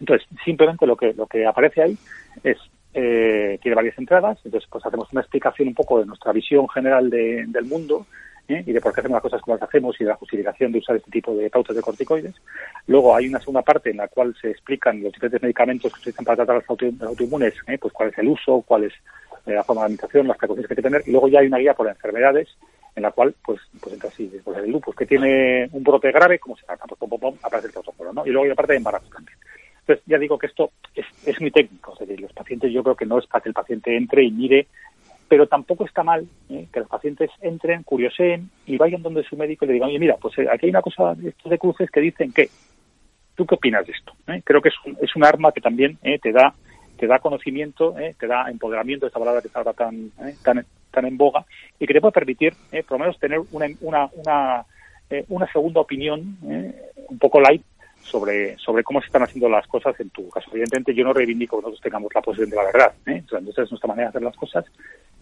Entonces, 0.00 0.26
simplemente 0.44 0.84
lo 0.84 0.96
que, 0.96 1.14
lo 1.14 1.28
que 1.28 1.46
aparece 1.46 1.82
ahí 1.82 1.96
es, 2.42 2.58
eh, 2.92 3.60
tiene 3.62 3.76
varias 3.76 3.96
entradas, 3.96 4.40
entonces 4.44 4.68
pues 4.68 4.84
hacemos 4.84 5.12
una 5.12 5.20
explicación 5.20 5.68
un 5.68 5.74
poco 5.74 6.00
de 6.00 6.06
nuestra 6.06 6.32
visión 6.32 6.68
general 6.68 7.10
de, 7.10 7.44
del 7.46 7.66
mundo, 7.66 8.06
¿eh? 8.48 8.64
y 8.66 8.72
de 8.72 8.80
por 8.80 8.92
qué 8.92 9.02
hacemos 9.02 9.14
las 9.14 9.22
cosas 9.22 9.40
como 9.40 9.54
las 9.54 9.62
hacemos 9.62 9.94
y 10.00 10.04
de 10.04 10.10
la 10.10 10.16
justificación 10.16 10.72
de 10.72 10.80
usar 10.80 10.96
este 10.96 11.12
tipo 11.12 11.32
de 11.32 11.48
pautas 11.48 11.76
de 11.76 11.82
corticoides. 11.82 12.34
Luego 12.88 13.14
hay 13.14 13.28
una 13.28 13.38
segunda 13.38 13.62
parte 13.62 13.90
en 13.90 13.98
la 13.98 14.08
cual 14.08 14.34
se 14.40 14.50
explican 14.50 15.00
los 15.00 15.12
diferentes 15.12 15.40
medicamentos 15.40 15.92
que 15.92 15.96
se 15.96 16.10
utilizan 16.10 16.24
para 16.24 16.36
tratar 16.38 16.56
las 16.56 16.68
auto, 16.68 16.86
autoinmunes, 17.06 17.54
¿eh? 17.68 17.78
pues 17.78 17.92
cuál 17.92 18.08
es 18.08 18.18
el 18.18 18.26
uso, 18.26 18.64
cuál 18.66 18.82
es 18.82 18.94
eh, 19.46 19.52
la 19.52 19.62
forma 19.62 19.82
de 19.82 19.86
administración, 19.86 20.26
las 20.26 20.38
precauciones 20.38 20.66
que 20.66 20.72
hay 20.72 20.76
que 20.76 20.82
tener. 20.82 21.02
Y 21.06 21.12
luego 21.12 21.28
ya 21.28 21.38
hay 21.38 21.46
una 21.46 21.58
guía 21.58 21.74
por 21.74 21.86
enfermedades 21.86 22.48
en 22.94 23.02
la 23.02 23.12
cual, 23.12 23.34
pues, 23.44 23.60
pues 23.80 23.94
entra 23.94 24.08
así, 24.08 24.30
pues 24.44 24.58
el 24.58 24.70
lupus 24.70 24.94
que 24.94 25.06
tiene 25.06 25.68
un 25.72 25.82
brote 25.82 26.10
grave, 26.10 26.38
como 26.38 26.56
se 26.56 26.66
trata? 26.66 26.86
Pues 26.86 26.98
pom, 26.98 27.20
pom, 27.20 27.34
aparece 27.42 27.68
el 27.68 27.72
protocolo, 27.72 28.12
¿no? 28.12 28.26
Y 28.26 28.30
luego 28.30 28.44
hay 28.44 28.50
la 28.50 28.54
parte 28.54 28.72
de 28.72 28.78
embarazo 28.78 29.08
también. 29.10 29.36
Entonces, 29.80 30.04
ya 30.06 30.18
digo 30.18 30.38
que 30.38 30.46
esto 30.46 30.70
es, 30.94 31.06
es 31.26 31.40
muy 31.40 31.50
técnico, 31.50 31.92
es 31.94 32.00
decir, 32.00 32.20
los 32.20 32.32
pacientes 32.32 32.72
yo 32.72 32.82
creo 32.82 32.96
que 32.96 33.06
no 33.06 33.18
es 33.18 33.26
para 33.26 33.42
que 33.42 33.48
el 33.48 33.54
paciente 33.54 33.96
entre 33.96 34.24
y 34.24 34.30
mire 34.30 34.66
pero 35.28 35.46
tampoco 35.46 35.86
está 35.86 36.02
mal 36.02 36.26
¿eh? 36.48 36.66
que 36.72 36.80
los 36.80 36.88
pacientes 36.88 37.30
entren, 37.40 37.84
curioseen 37.84 38.50
y 38.66 38.76
vayan 38.76 39.00
donde 39.00 39.22
su 39.22 39.36
médico 39.36 39.64
y 39.64 39.68
le 39.68 39.74
digan, 39.74 39.88
oye, 39.88 40.00
mira, 40.00 40.16
pues 40.20 40.36
eh, 40.38 40.48
aquí 40.52 40.66
hay 40.66 40.70
una 40.70 40.82
cosa 40.82 41.14
de 41.14 41.28
estos 41.28 41.48
de 41.48 41.56
cruces 41.56 41.88
que 41.88 42.00
dicen 42.00 42.32
que, 42.32 42.48
¿tú 43.36 43.46
qué 43.46 43.54
opinas 43.54 43.86
de 43.86 43.92
esto? 43.92 44.12
¿Eh? 44.26 44.42
Creo 44.42 44.60
que 44.60 44.70
es 44.70 44.74
un, 44.84 44.98
es 45.00 45.14
un 45.14 45.24
arma 45.24 45.52
que 45.52 45.60
también 45.60 45.98
¿eh? 46.02 46.18
te 46.18 46.32
da 46.32 46.52
te 47.00 47.06
da 47.06 47.18
conocimiento, 47.18 47.98
¿eh? 47.98 48.14
te 48.20 48.26
da 48.26 48.50
empoderamiento, 48.50 49.06
esta 49.06 49.18
palabra 49.18 49.40
que 49.40 49.46
está 49.46 49.60
ahora 49.60 49.72
tan, 49.72 50.12
¿eh? 50.20 50.34
tan, 50.44 50.66
tan 50.90 51.06
en 51.06 51.16
boga, 51.16 51.44
y 51.78 51.86
que 51.86 51.94
te 51.94 52.00
puede 52.00 52.12
permitir, 52.12 52.54
¿eh? 52.72 52.82
por 52.82 52.98
lo 52.98 53.04
menos, 53.04 53.18
tener 53.18 53.40
una, 53.52 53.66
una, 53.80 54.08
una, 54.14 54.64
eh, 55.08 55.24
una 55.28 55.50
segunda 55.52 55.80
opinión, 55.80 56.36
¿eh? 56.48 56.74
un 57.08 57.18
poco 57.18 57.40
light, 57.40 57.62
sobre, 58.02 58.56
sobre 58.58 58.82
cómo 58.82 59.00
se 59.00 59.06
están 59.06 59.22
haciendo 59.22 59.48
las 59.48 59.66
cosas 59.66 59.94
en 60.00 60.08
tu 60.10 60.28
caso. 60.30 60.48
Evidentemente, 60.52 60.94
yo 60.94 61.04
no 61.04 61.12
reivindico 61.12 61.56
que 61.56 61.62
nosotros 61.62 61.82
tengamos 61.82 62.10
la 62.14 62.22
posición 62.22 62.48
de 62.50 62.56
la 62.56 62.64
verdad, 62.64 62.92
¿eh? 63.06 63.16
Entonces 63.18 63.58
es 63.58 63.70
nuestra 63.70 63.88
manera 63.88 64.06
de 64.06 64.08
hacer 64.08 64.22
las 64.22 64.36
cosas, 64.36 64.64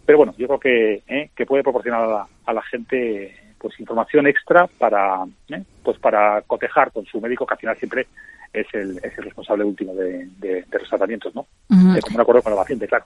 pero 0.05 0.17
bueno, 0.17 0.33
yo 0.37 0.47
creo 0.47 0.59
que, 0.59 1.03
¿eh? 1.07 1.29
que 1.35 1.45
puede 1.45 1.61
proporcionar 1.61 2.01
a 2.01 2.07
la, 2.07 2.27
a 2.45 2.53
la 2.53 2.61
gente 2.63 3.35
pues 3.59 3.77
información 3.81 4.25
extra 4.25 4.67
para 4.77 5.25
¿eh? 5.49 5.61
pues 5.83 5.99
para 5.99 6.41
cotejar 6.43 6.91
con 6.93 7.05
su 7.05 7.19
médico 7.19 7.45
que 7.45 7.53
al 7.55 7.59
final 7.59 7.77
siempre 7.77 8.07
es 8.53 8.65
el, 8.73 8.97
es 9.03 9.17
el 9.17 9.25
responsable 9.25 9.65
último 9.65 9.93
de, 9.93 10.27
de, 10.39 10.63
de 10.63 10.79
los 10.79 10.89
tratamientos, 10.89 11.35
¿no? 11.35 11.41
Uh 11.69 11.75
-huh. 11.75 11.93
De 11.93 12.01
común 12.01 12.21
acuerdo 12.21 12.41
con 12.41 12.53
el 12.53 12.57
paciente, 12.57 12.87
claro. 12.87 13.05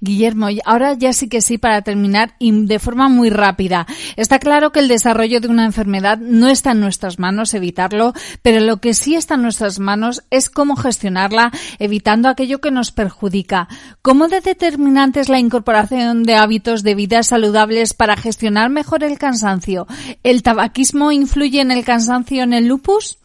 Guillermo, 0.00 0.48
ahora 0.64 0.94
ya 0.94 1.12
sí 1.12 1.28
que 1.28 1.40
sí, 1.40 1.58
para 1.58 1.82
terminar, 1.82 2.34
y 2.38 2.66
de 2.66 2.78
forma 2.78 3.08
muy 3.08 3.30
rápida. 3.30 3.86
Está 4.16 4.38
claro 4.38 4.72
que 4.72 4.80
el 4.80 4.88
desarrollo 4.88 5.40
de 5.40 5.48
una 5.48 5.64
enfermedad 5.64 6.18
no 6.18 6.48
está 6.48 6.72
en 6.72 6.80
nuestras 6.80 7.18
manos 7.18 7.54
evitarlo, 7.54 8.12
pero 8.42 8.60
lo 8.60 8.78
que 8.78 8.94
sí 8.94 9.14
está 9.14 9.34
en 9.34 9.42
nuestras 9.42 9.78
manos 9.78 10.22
es 10.30 10.50
cómo 10.50 10.76
gestionarla, 10.76 11.50
evitando 11.78 12.28
aquello 12.28 12.60
que 12.60 12.70
nos 12.70 12.92
perjudica. 12.92 13.68
¿Cómo 14.02 14.28
de 14.28 14.40
determinante 14.40 15.20
es 15.20 15.28
la 15.28 15.38
incorporación 15.38 16.22
de 16.24 16.36
hábitos 16.36 16.82
de 16.82 16.94
vida 16.94 17.22
saludables 17.22 17.94
para 17.94 18.16
gestionar 18.16 18.70
mejor 18.70 19.04
el 19.04 19.18
cansancio? 19.18 19.86
¿El 20.22 20.42
tabaquismo 20.42 21.12
influye 21.12 21.60
en 21.60 21.70
el 21.70 21.84
cansancio 21.84 22.42
en 22.42 22.52
el 22.52 22.66
lupus? 22.66 23.18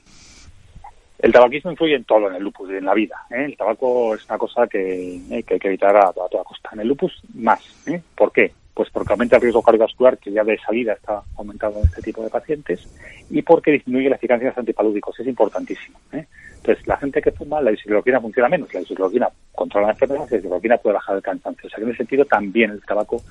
El 1.20 1.34
tabaquismo 1.34 1.72
influye 1.72 1.96
en 1.96 2.06
todo 2.06 2.30
en 2.30 2.36
el 2.36 2.44
lupus, 2.44 2.70
en 2.70 2.86
la 2.86 2.94
vida. 2.94 3.26
¿eh? 3.30 3.44
El 3.46 3.58
tabaco 3.58 4.16
es 4.16 4.26
una 4.30 4.38
cosa 4.38 4.68
que, 4.68 5.16
eh, 5.30 5.44
que 5.44 5.56
hay 5.56 5.60
que 5.60 5.68
evitar 5.68 5.96
a, 5.96 6.14
toda 6.14 6.44
costa. 6.46 6.70
En 6.72 6.80
el 6.80 6.88
lupus, 6.88 7.22
más. 7.34 7.62
¿eh? 7.88 8.02
¿Por 8.16 8.32
qué? 8.32 8.54
Pues 8.74 8.90
porque 8.90 9.12
aumenta 9.12 9.36
el 9.36 9.42
riesgo 9.42 9.62
cardiovascular, 9.62 10.18
que 10.18 10.32
ya 10.32 10.46
de 10.46 10.58
salida 10.60 10.94
está 10.94 11.22
aumentado 11.36 11.80
en 11.80 11.86
este 11.86 12.02
tipo 12.02 12.24
de 12.24 12.30
pacientes, 12.30 12.88
y 13.30 13.42
porque 13.42 13.72
disminuye 13.72 14.10
la 14.10 14.16
eficacia 14.16 14.46
de 14.46 14.52
los 14.52 14.58
antipalúdicos. 14.58 15.20
Es 15.20 15.28
importantísimo. 15.28 16.00
¿eh? 16.14 16.26
Entonces, 16.56 16.88
la 16.88 16.96
gente 16.96 17.22
que 17.22 17.32
fuma, 17.32 17.60
la 17.60 17.74
isocloroquina 17.74 18.22
funciona 18.22 18.48
menos. 18.48 18.74
La 18.74 18.80
isocloroquina 18.80 19.28
controla 19.54 19.88
la 19.88 19.94
enfermedad, 19.94 20.26
la 20.30 20.38
isocloroquina 20.38 20.78
puede 20.78 20.94
bajar 20.94 21.18
el 21.18 21.22
cansancio. 21.22 21.68
O 21.68 21.70
sea 21.70 21.78
que 21.80 21.84
en 21.84 21.90
ese 21.90 21.98
sentido 21.98 22.24
también 22.24 22.72
el 22.72 22.82
tabaco 22.82 23.22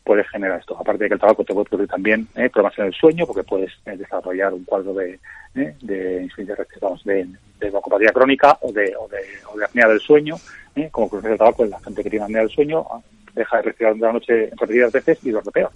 ¿eh? 0.00 0.04
puede 0.04 0.24
generar 0.24 0.60
esto. 0.60 0.76
Aparte 0.78 1.04
de 1.04 1.08
que 1.08 1.14
el 1.14 1.20
tabaco 1.20 1.44
te 1.44 1.52
puede 1.54 1.68
producir 1.68 1.90
también 1.90 2.28
eh, 2.34 2.50
problemas 2.50 2.78
en 2.78 2.86
el 2.86 2.92
sueño, 2.94 3.26
porque 3.26 3.42
puedes 3.42 3.72
eh, 3.86 3.96
desarrollar 3.96 4.52
un 4.52 4.64
cuadro 4.64 4.94
de, 4.94 5.18
eh, 5.54 5.74
de 5.80 6.28
vamos, 6.80 7.04
de, 7.04 7.26
de 7.60 8.12
crónica 8.12 8.58
o 8.60 8.72
de, 8.72 8.94
o 8.96 9.08
de, 9.08 9.20
o 9.52 9.58
de 9.58 9.64
apnea 9.64 9.88
del 9.88 10.00
sueño, 10.00 10.36
eh, 10.76 10.88
como 10.90 11.06
ocurre 11.06 11.32
el 11.32 11.38
tabaco 11.38 11.64
la 11.64 11.80
gente 11.80 12.02
que 12.02 12.10
tiene 12.10 12.24
apnea 12.24 12.42
del 12.42 12.50
sueño, 12.50 12.86
deja 13.34 13.56
de 13.58 13.62
respirar 13.62 13.94
durante 13.94 14.06
la 14.06 14.12
noche 14.12 14.50
repetidas 14.58 14.92
veces 14.92 15.18
y 15.24 15.30
duerme 15.30 15.52
peor. 15.52 15.70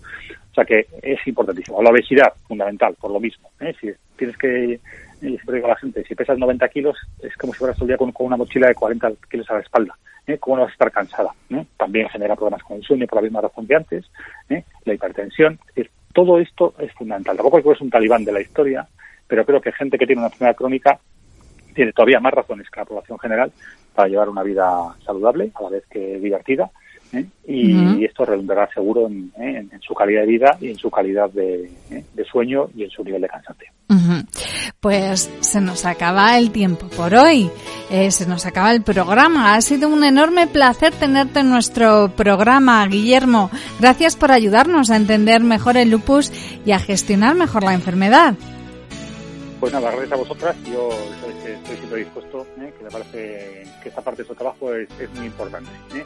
O 0.50 0.54
sea 0.54 0.64
que 0.64 0.86
es 1.02 1.26
importantísimo. 1.26 1.82
La 1.82 1.90
obesidad, 1.90 2.32
fundamental, 2.46 2.94
por 3.00 3.10
lo 3.10 3.20
mismo. 3.20 3.50
¿eh? 3.60 3.74
Si 3.80 3.90
tienes 4.16 4.36
que, 4.36 4.80
y 5.20 5.26
siempre 5.26 5.56
digo 5.56 5.66
a 5.66 5.70
la 5.70 5.76
gente, 5.76 6.04
si 6.04 6.14
pesas 6.14 6.38
90 6.38 6.68
kilos, 6.68 6.96
es 7.22 7.36
como 7.36 7.52
si 7.52 7.58
fueras 7.58 7.76
todo 7.76 7.86
el 7.86 7.88
día 7.88 7.96
con, 7.96 8.12
con 8.12 8.26
una 8.26 8.36
mochila 8.36 8.68
de 8.68 8.74
40 8.74 9.12
kilos 9.30 9.50
a 9.50 9.54
la 9.54 9.60
espalda. 9.60 9.96
¿eh? 10.26 10.38
¿Cómo 10.38 10.56
no 10.56 10.62
vas 10.62 10.70
a 10.70 10.72
estar 10.72 10.92
cansada? 10.92 11.34
¿eh? 11.50 11.64
También 11.76 12.08
genera 12.08 12.36
problemas 12.36 12.62
con 12.62 12.76
el 12.76 12.82
sueño 12.82 13.06
por 13.06 13.16
la 13.16 13.22
misma 13.22 13.40
razón 13.40 13.66
que 13.66 13.74
antes, 13.74 14.04
¿eh? 14.48 14.64
la 14.84 14.94
hipertensión. 14.94 15.58
Es 15.68 15.74
decir, 15.74 15.90
todo 16.12 16.38
esto 16.38 16.74
es 16.78 16.92
fundamental. 16.92 17.36
Tampoco 17.36 17.72
es 17.72 17.80
un 17.80 17.90
talibán 17.90 18.24
de 18.24 18.32
la 18.32 18.40
historia, 18.40 18.86
pero 19.26 19.44
creo 19.44 19.60
que 19.60 19.72
gente 19.72 19.98
que 19.98 20.06
tiene 20.06 20.20
una 20.20 20.28
enfermedad 20.28 20.56
crónica 20.56 20.98
tiene 21.74 21.92
todavía 21.92 22.20
más 22.20 22.32
razones 22.32 22.70
que 22.70 22.80
la 22.80 22.86
población 22.86 23.18
general 23.18 23.52
para 23.94 24.08
llevar 24.08 24.28
una 24.28 24.42
vida 24.42 24.94
saludable, 25.04 25.50
a 25.54 25.62
la 25.64 25.70
vez 25.70 25.84
que 25.90 26.18
divertida, 26.18 26.70
¿eh? 27.14 27.27
Y, 27.46 27.74
uh 27.74 27.79
-huh. 27.79 28.05
esto 28.07 28.24
redundará 28.24 28.68
seguro 28.72 29.07
en, 29.07 29.33
en, 29.37 29.70
en, 29.72 29.81
su 29.81 29.94
calidad 29.94 30.22
de 30.22 30.27
vida 30.27 30.57
y 30.61 30.68
en 30.68 30.77
su 30.77 30.90
calidad 30.90 31.31
de, 31.31 31.70
¿eh? 31.90 32.05
de 32.14 32.24
sueño 32.24 32.68
y 32.74 32.85
en 32.85 32.90
su 32.90 33.05
nivel 33.05 33.22
de 33.22 33.29
cansancio. 33.29 33.68
Uh 33.88 33.94
-huh. 33.94 34.27
Pues 34.81 35.31
se 35.40 35.61
nos 35.61 35.85
acaba 35.85 36.38
el 36.38 36.50
tiempo 36.50 36.88
por 36.88 37.14
hoy, 37.14 37.50
eh, 37.90 38.11
se 38.11 38.27
nos 38.27 38.46
acaba 38.46 38.72
el 38.72 38.83
programa. 38.83 39.55
Ha 39.55 39.61
sido 39.61 39.88
un 39.88 40.05
enorme 40.05 40.46
placer 40.46 40.92
tenerte 40.92 41.40
en 41.40 41.50
nuestro 41.50 42.11
programa, 42.16 42.87
Guillermo. 42.87 43.50
Gracias 43.81 44.16
por 44.16 44.31
ayudarnos 44.31 44.90
a 44.90 44.96
entender 44.96 45.42
mejor 45.42 45.77
el 45.77 45.90
lupus 45.90 46.33
y 46.64 46.72
a 46.72 46.79
gestionar 46.79 47.35
mejor 47.35 47.62
la 47.62 47.74
enfermedad. 47.74 48.35
Pues 49.61 49.72
nada, 49.72 49.90
gracias 49.90 50.12
a 50.12 50.16
vosotras. 50.16 50.57
Yo 50.70 50.90
estoy 50.90 51.77
siempre 51.77 52.00
dispuesto, 52.00 52.46
¿eh? 52.61 52.72
que 52.77 52.85
me 52.85 52.90
parece 52.90 53.66
que 53.83 53.88
esta 53.88 54.03
parte 54.03 54.22
de 54.22 54.29
su 54.29 54.35
trabajo 54.35 54.74
es, 54.74 54.88
es 55.00 55.11
muy 55.14 55.27
importante. 55.27 55.70
¿eh? 55.94 56.05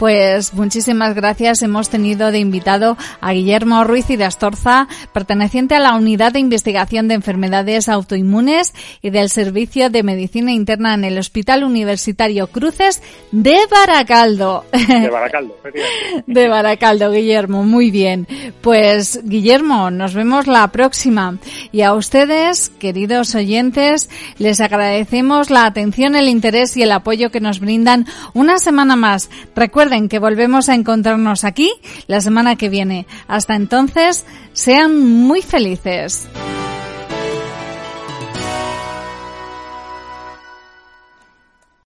Pues 0.00 0.54
muchísimas 0.54 1.14
gracias. 1.14 1.60
Hemos 1.60 1.90
tenido 1.90 2.32
de 2.32 2.38
invitado 2.38 2.96
a 3.20 3.32
Guillermo 3.34 3.84
Ruiz 3.84 4.08
y 4.08 4.16
de 4.16 4.24
Astorza, 4.24 4.88
perteneciente 5.12 5.74
a 5.74 5.78
la 5.78 5.94
Unidad 5.94 6.32
de 6.32 6.38
Investigación 6.38 7.06
de 7.06 7.16
Enfermedades 7.16 7.86
Autoinmunes 7.86 8.72
y 9.02 9.10
del 9.10 9.28
Servicio 9.28 9.90
de 9.90 10.02
Medicina 10.02 10.52
Interna 10.52 10.94
en 10.94 11.04
el 11.04 11.18
Hospital 11.18 11.64
Universitario 11.64 12.46
Cruces 12.46 13.02
de 13.30 13.58
Baracaldo. 13.70 14.64
De 14.72 15.10
Baracaldo, 15.10 15.54
De 16.26 16.48
Baracaldo, 16.48 17.12
Guillermo. 17.12 17.64
Muy 17.64 17.90
bien. 17.90 18.26
Pues 18.62 19.20
Guillermo, 19.22 19.90
nos 19.90 20.14
vemos 20.14 20.46
la 20.46 20.66
próxima. 20.68 21.36
Y 21.72 21.82
a 21.82 21.92
ustedes, 21.92 22.70
queridos 22.70 23.34
oyentes, 23.34 24.08
les 24.38 24.62
agradecemos 24.62 25.50
la 25.50 25.66
atención, 25.66 26.16
el 26.16 26.30
interés 26.30 26.74
y 26.78 26.84
el 26.84 26.92
apoyo 26.92 27.30
que 27.30 27.40
nos 27.40 27.60
brindan 27.60 28.06
una 28.32 28.58
semana 28.58 28.96
más. 28.96 29.28
Recuerden 29.54 29.89
Recuerden 29.90 30.08
que 30.08 30.20
volvemos 30.20 30.68
a 30.68 30.76
encontrarnos 30.76 31.42
aquí 31.42 31.72
la 32.06 32.20
semana 32.20 32.54
que 32.54 32.68
viene. 32.68 33.08
Hasta 33.26 33.56
entonces, 33.56 34.24
sean 34.52 34.96
muy 34.96 35.42
felices. 35.42 36.28